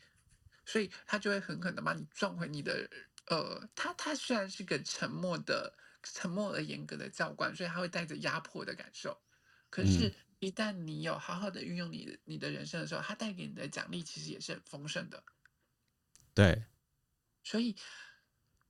[0.65, 2.89] 所以他就会狠狠的把你撞回你的，
[3.27, 9.21] 呃，他他虽然是个沉默的、沉默而严格的教官，所以他会带着压迫的感受。
[9.69, 15.23] 可是，一旦你有好好的运用你的你的人生的时候，他带给你的奖励其实也是很丰盛的。
[16.33, 16.65] 对。
[17.43, 17.77] 所以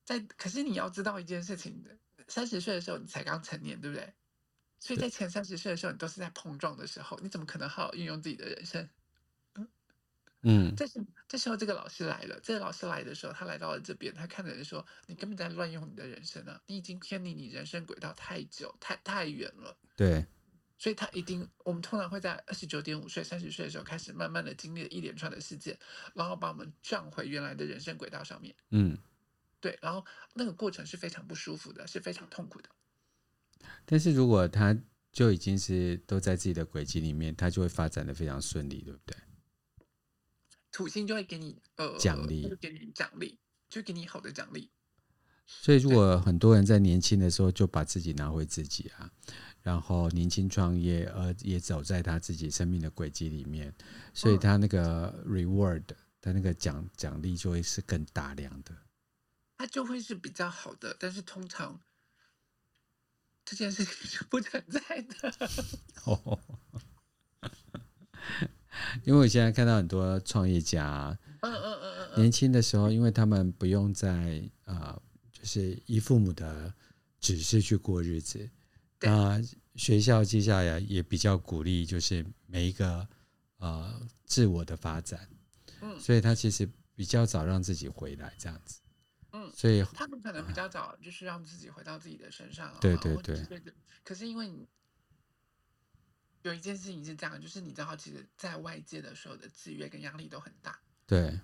[0.04, 1.96] 在可是你要知道一件事情的，
[2.26, 4.12] 三十岁的时候你才刚成年，对不对？
[4.84, 8.86] 所以在前三十岁的时候，你都是在碰撞的时候，你怎么可能好好运用自己的人生？
[10.42, 12.38] 嗯，这时这时候这个老师来了。
[12.42, 16.60] 这个老师来的时候，他来到了这边，他看着人说：“你根本在乱用你的人生啊！
[16.66, 20.26] 你已经偏离你人生轨道太久、太太远了。”对，
[20.76, 25.78] 所以他一定，我们通常会在二十九点五岁、三十岁的时候开始，慢慢的经历了一连串的事件，
[26.12, 28.54] 然后把我们撞回原来的人生轨道上面。
[28.68, 28.98] 嗯，
[29.60, 30.04] 对，然后
[30.34, 32.68] 那个过程是非常不舒服的，是非常痛苦的。
[33.86, 34.76] 但是如果他
[35.12, 39.16] 就已经是都在自己的轨迹里面，他就会发展的非常顺利，对不对？
[40.72, 44.70] 土星就会给你呃奖励，给你奖励，就给你好的奖励。
[45.46, 49.12] 所以，如果很多人在年轻的时候就把自己拿回自己啊，
[49.62, 53.72] 然后年轻创业，而也走在他自己生命的轨迹里面，
[54.14, 55.82] 所以他那个 reward，
[56.20, 58.74] 他那个奖奖励就会是更大量的。
[59.58, 61.78] 他就会是比较好的，但是通常
[63.44, 65.32] 这件事情是不存在的。
[66.04, 66.38] 哦。
[69.04, 76.72] 因为我现在看到很多创业家，嗯嗯嗯嗯年轻的时候，因为他们不用在啊、呃，就是依父母的
[77.20, 78.50] 指示去过日子，
[79.00, 79.40] 那
[79.76, 83.06] 学校接下来也比较鼓励，就是每一个
[83.58, 85.28] 呃自我的发展，
[85.80, 88.80] 嗯，所以他其实比较早让自己回来这样子，
[89.34, 93.60] 嗯，所以他们可能比较早就是让自己回到自己的身上，对对对，
[94.02, 94.66] 可是因为你。
[96.44, 100.78] 有一件事情是这样，就是你知道，其实，在外界的所有的制约跟压力都很大。
[101.06, 101.40] 对，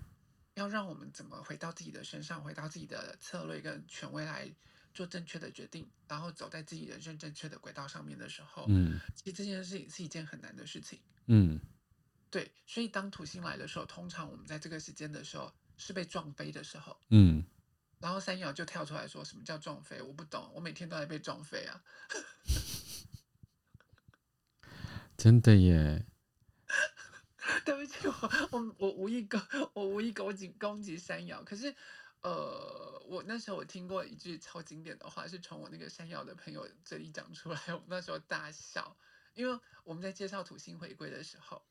[0.53, 4.47] 要让我们怎么回到自己的身上，回到自己的策略跟权威来
[4.93, 10.99] 做正确的决定，然后走在自己人生正确的轨道上面的时候，嗯，其实这件事情是一件很难的事情。
[11.25, 11.59] 嗯，
[12.29, 16.95] 对，所以当土星来的时候，通常我们在这个时间的时候是被撞飞的时候。
[17.09, 17.43] 嗯，
[18.01, 20.01] 然后三瑶就跳出来说：“什么叫撞飞？
[20.01, 21.83] 我不懂，我每天都在被撞飞啊。
[25.15, 26.05] ”真的耶！
[27.63, 29.39] 对不起，我我我无意攻
[29.73, 31.75] 我无意攻击攻击山瑶，可是
[32.21, 38.97] 呃，我那时候我听过一句超经典的话，是从我那个山瑶的朋友嘴里讲出来，我那时候大笑，
[39.35, 41.63] 因为我们在介绍土星回归的时候，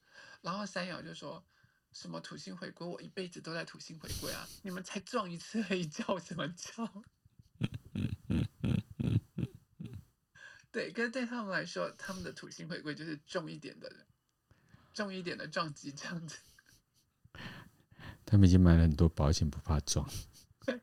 [0.42, 1.44] 然后山瑶就说
[1.92, 7.02] 什么土星回归，我一辈子都在土星回归啊，你们才撞一次黑叫什么叫？
[10.72, 14.06] 对，可是对他们来说，他们的土星回归就是重一点的，
[14.94, 16.38] 重一点的撞击这样子。
[18.24, 20.08] 他们已经买了很多保险，不怕撞。
[20.64, 20.80] 对。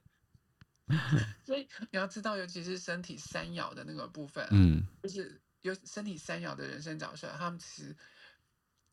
[1.46, 7.96] 所以你要知道，尤其是身体三爻的那个部分，嗯，就是有身体三爻的人生角色，他们其实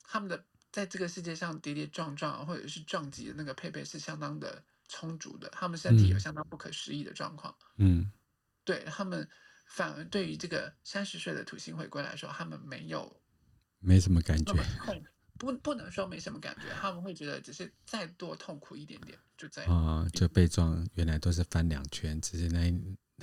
[0.03, 7.55] 他们的在这个世界上跌跌撞撞或者是撞击的那个配备是相当的充足的，他们身体有相当不可思议的状况。
[7.77, 8.11] 嗯，
[8.65, 9.29] 对他们。
[9.67, 13.11] 反而对于这个三十岁的土星回归来说，他们没有
[13.81, 14.53] 没什么感觉，
[15.39, 19.19] 不不能说没什么感觉，他们会觉得只是再多痛苦一点点。
[19.39, 22.71] 就这样啊，就被撞，原来都是翻两圈，只是那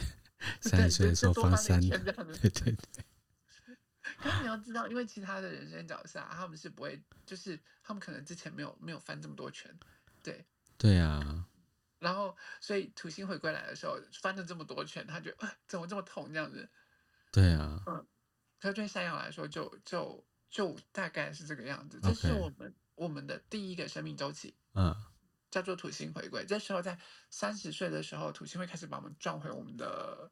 [0.62, 2.76] 三十岁的时候翻三，对对对。
[4.18, 9.78] 可是你要知道，因为其他的人生角色，他们是不会，就是他们可能之前没有没有翻这么多圈，
[10.24, 10.46] 对。
[10.78, 11.48] 对啊。
[12.00, 16.70] 然后，所以土星回归来的时候，翻了这么多圈，他觉得怎么这么痛这样子？
[17.32, 17.82] 对啊。
[17.86, 18.08] 嗯。
[18.60, 22.00] 可是对山羊来说就，就就就大概是这个样子。
[22.02, 24.96] 这是我们.我们的第一个生命周期，嗯，
[25.50, 26.46] 叫做土星回归。
[26.46, 27.00] 这时候在
[27.32, 30.32] 三十岁的时候，土星会开始把我们撞回我们的。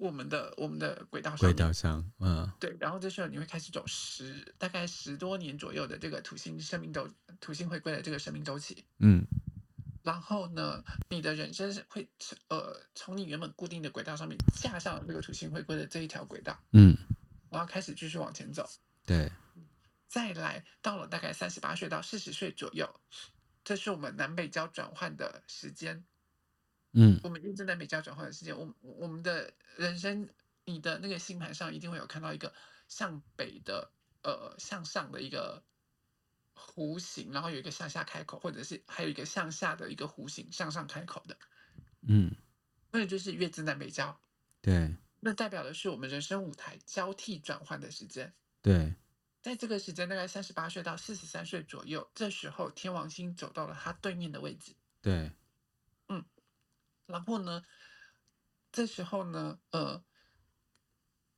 [0.00, 7.06] 我们的我们的轨道上，轨道上，嗯，对，然后这时候你会开始走十大概十多年左右的这个土星生命周，
[7.38, 9.22] 土星回归的这个生命周期，嗯，
[10.02, 12.08] 然后呢，你的人生是会
[12.48, 16.96] 呃从你原本固定的轨道上面架上这个土星回归的这一条轨道，嗯，
[17.50, 18.66] 然后开始继续往前走，
[19.04, 19.30] 对，
[20.08, 22.88] 再来到了大概三十八岁到四十岁左右，
[23.62, 26.02] 这是我们南北交转换的时间。
[26.92, 30.28] 嗯，我们一直在美加转换的时间，我我们的人生，
[30.64, 32.52] 你的那个星盘上一定会有看到一个
[32.88, 35.62] 向北的，呃，向上的一个
[36.56, 41.36] 弧形，然后有一个向下开口，或者是还有一个向下的一个弧形向上开口的，
[42.08, 42.34] 嗯，
[42.90, 44.20] 那就是月正南北交，
[44.60, 48.96] 对，那代表的是我们人生舞台交替转换的时间，对，
[49.40, 55.30] 在这个时间大概三十八岁到四十三岁左右，这时候天王星走到了它对面的位置，对。
[57.10, 57.62] 然后呢，
[58.72, 60.02] 这时候呢，呃，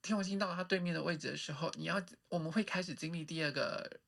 [0.02, 4.00] 天王星到了它对面的位置的时候，你要我们会开始经历第二个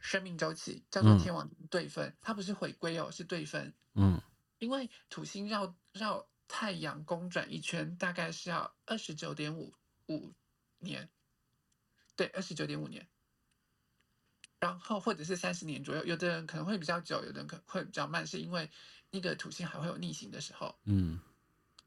[0.00, 2.08] 生命周期，叫做天王对分。
[2.08, 3.74] 嗯、它不是回归哦，是对分。
[3.94, 4.20] 嗯，
[4.58, 9.74] 因为土星绕绕太阳公转一圈，大概是要二十九点五
[10.06, 10.32] 五
[10.78, 11.10] 年，
[12.14, 13.08] 对，二十九点五年。
[14.60, 18.70] 然后或者是三十年左右，有的人可能会比较久，有的人可能会比较慢，是因为。
[19.10, 21.18] 那个土星还会有逆行的时候，嗯，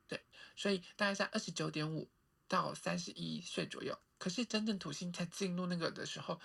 [0.08, 0.20] 对，
[0.56, 2.10] 所以大概在二十九点五
[2.48, 3.96] 到三十一岁左右。
[4.18, 6.40] 可是真正土星在进入那个的时候，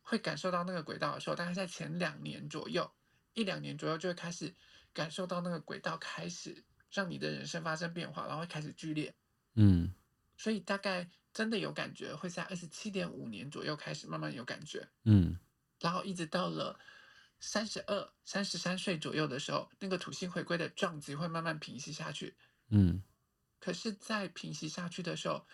[0.00, 2.90] 会感受到那个轨道的时候，大概在前两年左右，
[3.34, 4.54] 一两年左右就会开始
[4.92, 9.14] 感受到那个轨道开始让你的人生发生变化，然后会开始剧烈，
[9.54, 9.92] 嗯，
[10.36, 15.38] 所以大概真的有感觉会在二十七点五年左右开始慢慢有感觉，嗯，
[15.80, 16.78] 然后一直到了。
[17.38, 22.36] 三十二、三十三岁左右的时候，那个土星回归的撞击会慢慢平息下去。
[22.68, 23.02] 嗯，
[23.60, 25.46] 可是，在平息下去的时候，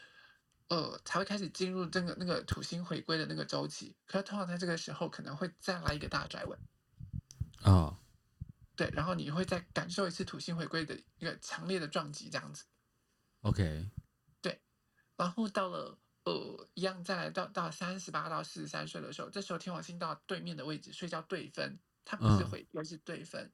[0.68, 3.96] 呃，才会开始进入这个那个土星回归的那个周期。
[4.06, 6.58] 可是，通常在这个时候，可能会再来一个大转弯。
[7.64, 7.98] 哦，
[8.76, 12.64] 对，然后你会再感受一次土星回归的一个强烈的撞击，这样子。
[13.42, 13.90] OK。
[14.40, 14.60] 对，
[15.16, 15.98] 然后到了。
[16.24, 23.42] 呃，一样，再来到到三十八到四十三岁的时候，这时候天王星到对面的位置，所以叫对分，它不是回，而是对分。
[23.46, 23.52] 嗯、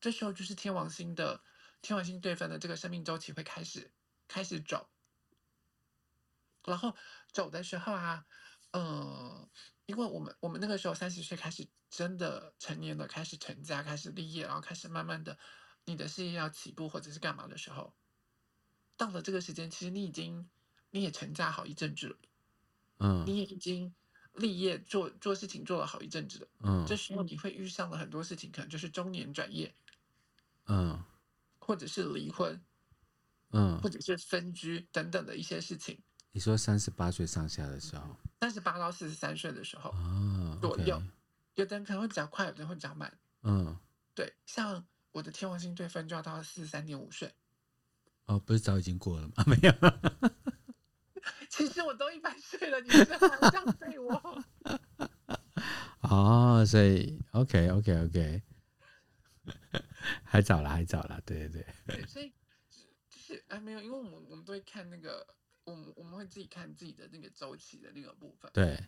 [0.00, 1.42] 这时候就是天王星的
[1.82, 3.90] 天王星对分的这个生命周期会开始
[4.28, 4.88] 开始走，
[6.64, 6.94] 然后
[7.32, 8.24] 走的时候啊，
[8.70, 9.50] 呃，
[9.86, 15.36] 因为我们我们那个时候三十岁开始真的成年了，开始成家，开始立业，然后开始慢慢的
[15.84, 17.96] 你的事业要起步或者是干嘛的时候，
[18.96, 20.48] 到了这个时间，其实你已经。
[20.90, 22.16] 你也成家好一阵子了，
[22.98, 23.94] 嗯，你也已经
[24.34, 29.74] 立业做做事情做了好一阵子了，嗯，这时候你会遇上了很多事情，可能就是中年转业，
[30.66, 31.02] 嗯，
[31.58, 32.60] 或者是离婚，
[33.50, 35.98] 嗯，或者是分居等等的一些事情。
[36.32, 41.02] 你说三十八岁上下的时候，三十八到四十三岁的时候，啊，左右，
[41.54, 43.74] 有的人可能会比较快，有的人会比较慢，嗯，
[44.14, 47.34] 对，像我的天王星对分就要到四十三点五岁，
[48.26, 49.44] 哦，不是早已经过了吗？
[49.48, 49.72] 没有。
[51.56, 54.44] 其实我都一百岁了，你们还这样对我？
[56.02, 58.42] 哦，所以 OK OK OK，
[60.22, 61.96] 还早了，还早了，对对对。
[61.96, 62.30] 对，所以
[63.08, 65.26] 就是哎，没有，因为我们我们都会看那个，
[65.64, 68.50] 我们我们会自己看自己的那个周期的那个部分。
[68.52, 68.78] 对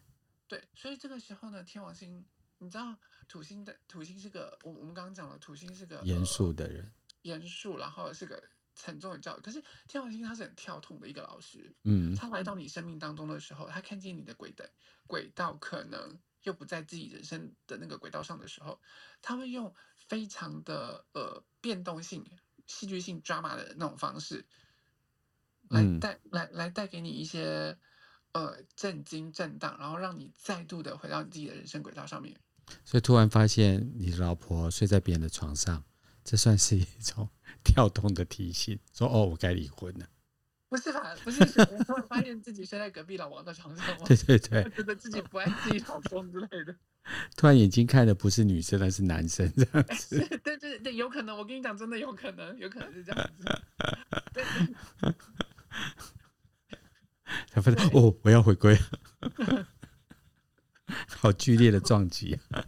[0.46, 2.22] 对，所以这个时候呢，天王星，
[2.58, 2.94] 你知道
[3.28, 6.92] 土星的土星是个，我我们刚刚讲了，土星是个严肃的人，
[7.22, 8.42] 严肃，然后是个。
[8.78, 14.64] 沉重的教育，可是天王星他是很跳痛的一个老师，嗯，他来到你生命当中的时候，他看见你的轨道
[15.08, 18.80] 轨道可能又不在自己人生的那个轨道上的时候，
[19.20, 22.24] 他会用非常的呃变动性、
[22.66, 24.46] 戏剧性、drama 的那种方式
[25.68, 27.76] 来带、嗯、来来带给你一些
[28.32, 32.38] 呃震惊、震荡，然后让你再度的回到你自己的人生轨道上面。
[32.84, 35.84] 所以突然发现你的老婆睡在别人的床上，
[36.28, 37.26] 这算是一种。
[37.64, 40.06] 跳动的提醒，说：“哦，我该离婚了。”
[40.70, 41.14] 不是吧？
[41.24, 46.74] 不是，我突然发现自己睡在隔壁老王的床上，对对对，觉得自己不爱自己老公之类的。
[47.36, 50.18] 突然眼睛看的不是女生，而是男生这样子。
[50.44, 51.36] 对对对，有可能。
[51.36, 53.44] 我跟你讲，真的有可能，有可能是这样子。
[54.32, 54.44] 对。
[57.50, 58.78] 他发现哦，我要回归，
[61.08, 62.64] 好剧烈的撞击啊！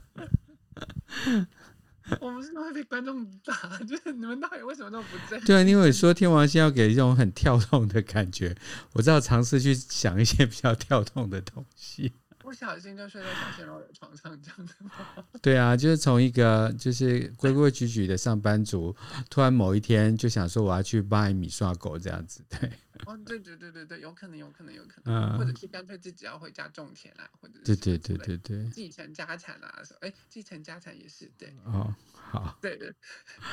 [2.21, 5.39] 我们是会被观众打， 就是你们到底为什么都不在？
[5.41, 8.57] 对啊，因为说天王星要给一种很跳动的感觉，
[8.95, 12.13] 我知道尝试去想一些比较跳动的东西。
[12.39, 14.91] 不小心就睡在小鲜肉的床上，这样子吗？
[15.41, 18.97] 对啊，就是从一个就是规规矩矩的上班族，
[19.29, 22.71] 突然某一天就想说我要去卖米刷狗这样子，对。
[23.07, 31.55] 哦，对对对对对，有可能，有可能，有可能，或者是干脆自己要回家种田啊，或者是对对对对对，继承家产啊，说哎，继承家产也是对。
[31.65, 32.59] 哦，好。
[32.61, 32.93] 对对，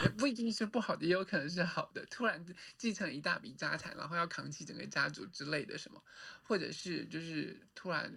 [0.03, 2.05] 也不一定是不好的，也有可能是好的。
[2.07, 2.45] 突然
[2.77, 6.03] 继承一大笔家产，然后要扛起整个家族之类的什么，
[6.43, 8.13] 或者是就是突然。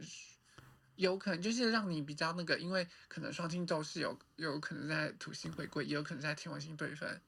[0.96, 7.18] 有可能就是让你比较那个，因为可能双星座是有有可能在土星回归，也有可能在天王星对分，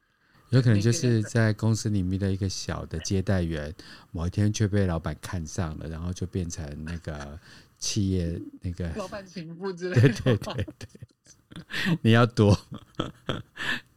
[0.53, 3.75] 有可能就是在公司里面的一个小的接待员，
[4.11, 7.39] 某一天却被老板看上了，然后就变成那个
[7.79, 10.09] 企业那个老板情妇之类的。
[10.09, 12.59] 对对对对，你要多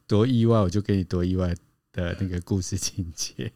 [0.07, 1.53] 多意外，我就给你多意外
[1.91, 3.51] 的那个故事情节。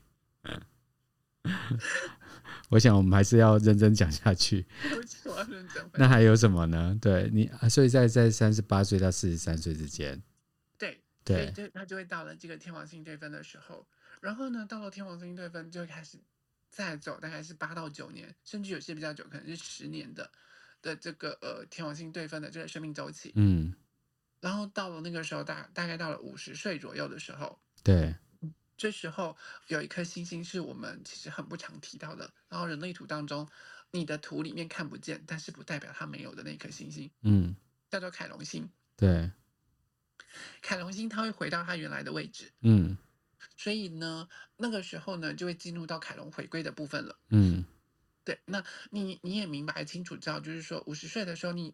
[2.69, 4.65] 我想我们还是要认真讲下去。
[5.93, 6.97] 那还有什么呢？
[7.01, 10.21] 对你，所以在在三十八岁到四十三岁之间，
[11.35, 13.87] 对对，就他就会到了这个天王星对分的时候，
[14.21, 16.17] 然后呢，到了天王星对分就会开始
[16.69, 20.31] 再走，大概是八到九年，甚至有些比较久，可能是十年的
[20.81, 23.31] 的这个呃天王星对分的这个生命周期。
[23.35, 23.73] 嗯，
[24.39, 28.15] 然后到了那个时候，大大概到了五十岁左右的时候，对。
[28.77, 29.35] 这时候
[29.67, 33.45] 有一颗星星是我们其实很不常提到的，然后人类图当中，
[33.91, 37.53] 你的图里面看不见，但是不代表它没有的那颗星星，嗯，
[37.89, 38.69] 叫做凯龙星。
[38.95, 39.29] 对，
[40.61, 42.97] 凯龙星它会回到它原来的位置，嗯，
[43.57, 47.65] 所以呢，那个时候呢就会进入到凯龙回归的部分了，嗯，
[48.23, 51.73] 对，那你你也明白清楚知道，就是说五十岁的时候你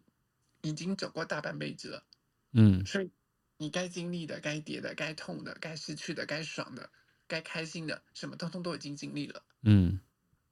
[0.62, 2.04] 已经走过大半辈子了，
[2.52, 3.10] 嗯，所以。
[3.58, 6.90] 你该经历的、该跌的、该痛的、该失去的、该爽的、
[7.26, 9.42] 该开心的，什么通通都已经经历了。
[9.62, 9.98] 嗯，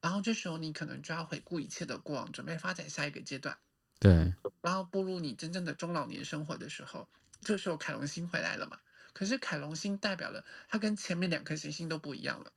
[0.01, 3.59] 然后这时候你可能就要回顾一切的过往，准备发展下一个阶段。
[4.01, 4.33] 对。
[4.63, 7.07] 然后步入你真正的中老年生活的时候，
[7.45, 8.81] 这时候凯龙星回来了嘛？
[9.13, 12.53] 可是凯龙星代表了它跟前面两颗行星都不一样了。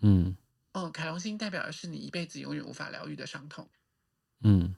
[0.00, 0.36] 嗯。
[0.72, 3.70] 哦，凯龙星代表的是你一辈子永远无法疗愈的伤痛。
[4.40, 4.74] 嗯。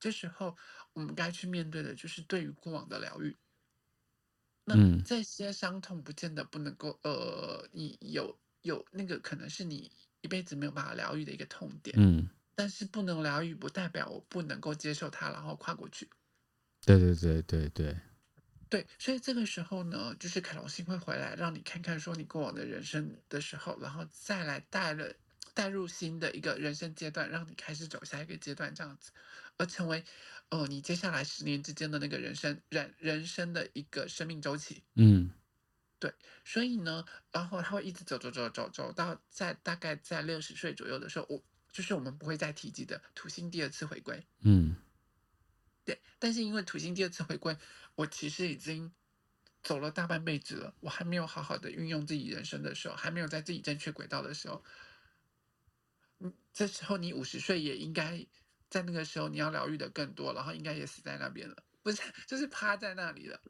[0.00, 0.56] 这时候
[0.92, 3.36] 我们该去面对的就是对于过往的疗愈。
[4.64, 9.92] 那这些伤痛不见得不能够，呃，你有有那个可能是你
[10.22, 16.10] 一辈子没有办法疗愈的一个痛点，嗯，但是不能疗愈不代表我不能够接受它，然后跨过去。
[16.80, 17.96] 对对对对对，
[18.76, 25.14] 对，所以这个时候呢，就是凯龙星会回来，让你看看说你过往的人生的时候，然后再来带了
[25.54, 29.12] 带入新的一个人生阶段，让你开始走下一个阶段，这样子，
[29.56, 30.04] 而成为。
[30.48, 35.28] 哦、呃，你接下来十年之间的那个人生人人生的一个生命周期，嗯，
[35.98, 36.14] 对，
[36.44, 44.76] 所以呢，然后他会一直走走走走走到在大概在六十岁左右的时候，我就是我们不会再提及的土星第二次回归，嗯，
[45.86, 47.56] 对，但是因为土星第二次回归，
[47.94, 48.92] 我其实已经
[49.62, 54.62] 走了大半辈子了，我还没有好好的运用自己人生的时候，还没有在自己正确轨道的时候，
[56.18, 58.26] 嗯，这时候你五十岁也应该。
[58.68, 63.40] 在那个时候，你要疗愈的更多，然后应该也死在那边了，不是，就是趴在那里了。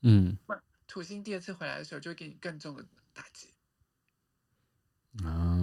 [0.00, 0.38] 嗯，
[0.86, 3.52] 土星第二次回来的时候，就会给你更重的打击。
[5.22, 5.53] 啊！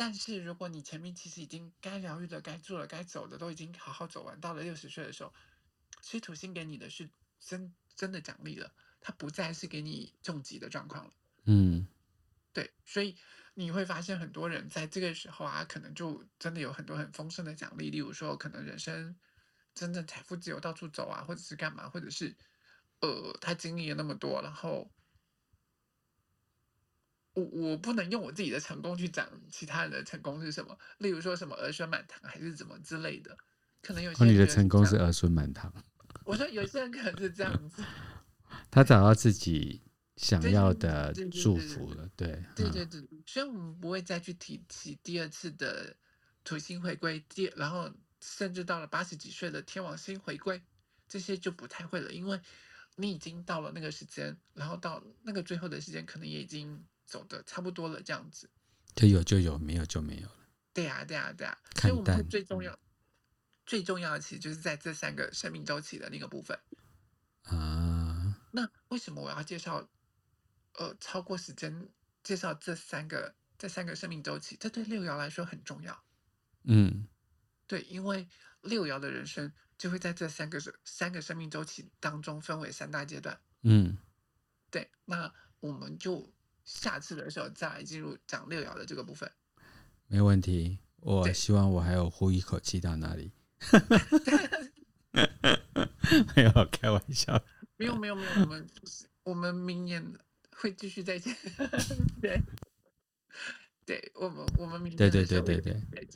[0.00, 5.30] 但是如果你前面其实已经该疗愈的、该做的、该走的都已经好好走完，到了六十岁的时候，
[6.00, 11.12] 其实土星给你的是真真的奖励了，它不再是给你重疾的状况了。
[11.44, 11.86] 嗯，
[12.54, 13.14] 对，所以。
[13.54, 19.18] 你会发现很多人在这个时候啊，可能就真的有很多很丰盛的奖励，例如说可能人生
[19.74, 22.34] 真正财富自由到处走啊，或者是干嘛，或者是
[23.00, 24.90] 呃他经历了那么多，然后
[27.34, 33.36] 我我不能用我自己的成功去讲其他人的成功是什么，例如说什么儿孙满堂还是怎么之类的，
[33.82, 35.72] 可能有些你的成功是儿孙满堂。
[36.24, 37.82] 我说有些人可能是这样子，
[38.70, 39.82] 他找到自己。
[40.16, 45.96] 想要的祝福了，对对对对，所以我们不会再去提起第二次的
[46.44, 50.60] 土星回归，第然后甚至到了八十几岁的天王星回归，
[51.08, 52.38] 这些就不太会了，因为
[52.96, 58.48] 你已经到了那个时间，然后到那个最后的时间，可能也已经走的差不多了，这样子。
[58.94, 60.36] 就有就有，没有就没有了。
[60.72, 61.80] 对呀、啊，对呀、啊，对呀、啊。
[61.80, 62.78] 所以我们最重要、
[63.66, 66.58] 最重要的，其实就是在这三个生命周期的那个部分
[67.42, 68.40] 啊。
[68.52, 69.86] 那为什么我要介绍？
[70.74, 71.88] 呃，超过时间
[72.22, 76.04] 介绍这三个这三个生命周期，这对六爻来说很重要。
[76.62, 77.08] 嗯，
[77.66, 78.28] 对，因为
[78.62, 83.40] 六爻的人生就会在这三个三个生命周期当中分为三大阶段。
[83.62, 83.98] 嗯，
[84.70, 86.32] 对，那我们就
[86.70, 89.30] 下次的时候再来进入讲六爻的这个部分。
[90.06, 93.32] 没问题，我希望我还有呼一口气到那里。
[96.36, 97.42] 没有开玩笑，
[97.76, 98.66] 没有没有没有，我们
[99.24, 100.02] 我们明年。
[100.62, 101.34] 会继续再见，
[102.20, 102.38] 对，
[103.86, 105.72] 对我们我们明年对对对对对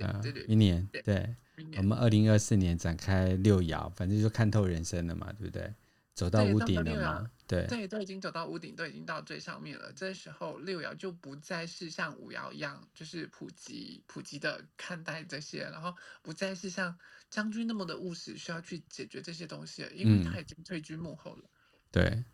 [0.07, 1.35] 啊，对对，明年对，
[1.79, 5.73] 我们二零二四年展开六爻，反正就看透人生了嘛，对不对？
[6.13, 9.93] 走到屋顶了嘛，对对，都已经走到屋顶，都已经到最上面了。
[9.93, 16.99] 这时候六爻就不再是像五爻一样，就是普及普及的看待这些，然后不再是像
[17.31, 21.51] 将军那么的务实，需要去解决这些东西了，因为他已经退居幕后了。
[21.91, 22.25] 对，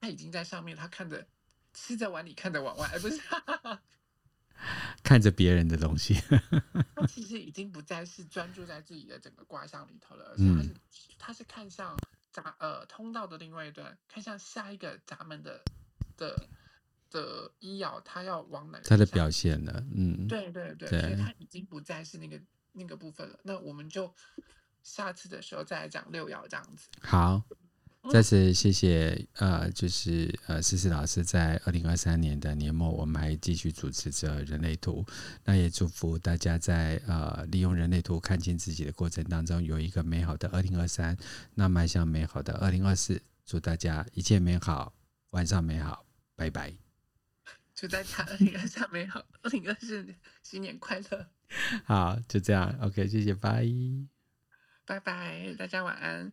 [0.00, 1.26] 他已经在上面，他看着。
[1.76, 3.20] 吃着碗里，看着碗外，而不是
[5.02, 6.14] 看着别人的东西。
[6.94, 10.74] 他其实已经不再是专注在自己的整个卦象里头了，而是他是、嗯、
[11.18, 11.96] 他是看向
[12.34, 15.62] 闸呃通道的另外一端，看向下一个闸门的
[16.18, 16.48] 的
[17.08, 18.78] 的一爻，它要往哪？
[18.84, 22.38] 它的表现呢，嗯，对对对，对，所以它已经不再是那个
[22.72, 23.38] 那个部分了。
[23.44, 24.14] 那我们就
[24.82, 26.90] 下次的时候再来讲六爻这样子。
[27.00, 27.42] 好。
[28.10, 35.04] 再次谢谢，呃，就是呃，思思老师在二零二三年的年末，我们还继续主持着人类图。
[35.44, 41.16] 那也祝福大家在呃利用人类图看清自己的过程当中，有一个美好的二零二三，
[41.54, 43.20] 那迈向美好的二零二四。
[43.46, 44.94] 祝大家一切美好，
[45.30, 46.72] 晚上美好，拜拜。
[47.74, 50.06] 祝大家二零二三美好，二零二四
[50.42, 51.26] 新年快乐。
[51.84, 53.66] 好，就这样，OK，谢谢，拜，
[54.86, 56.32] 拜拜，大家晚安。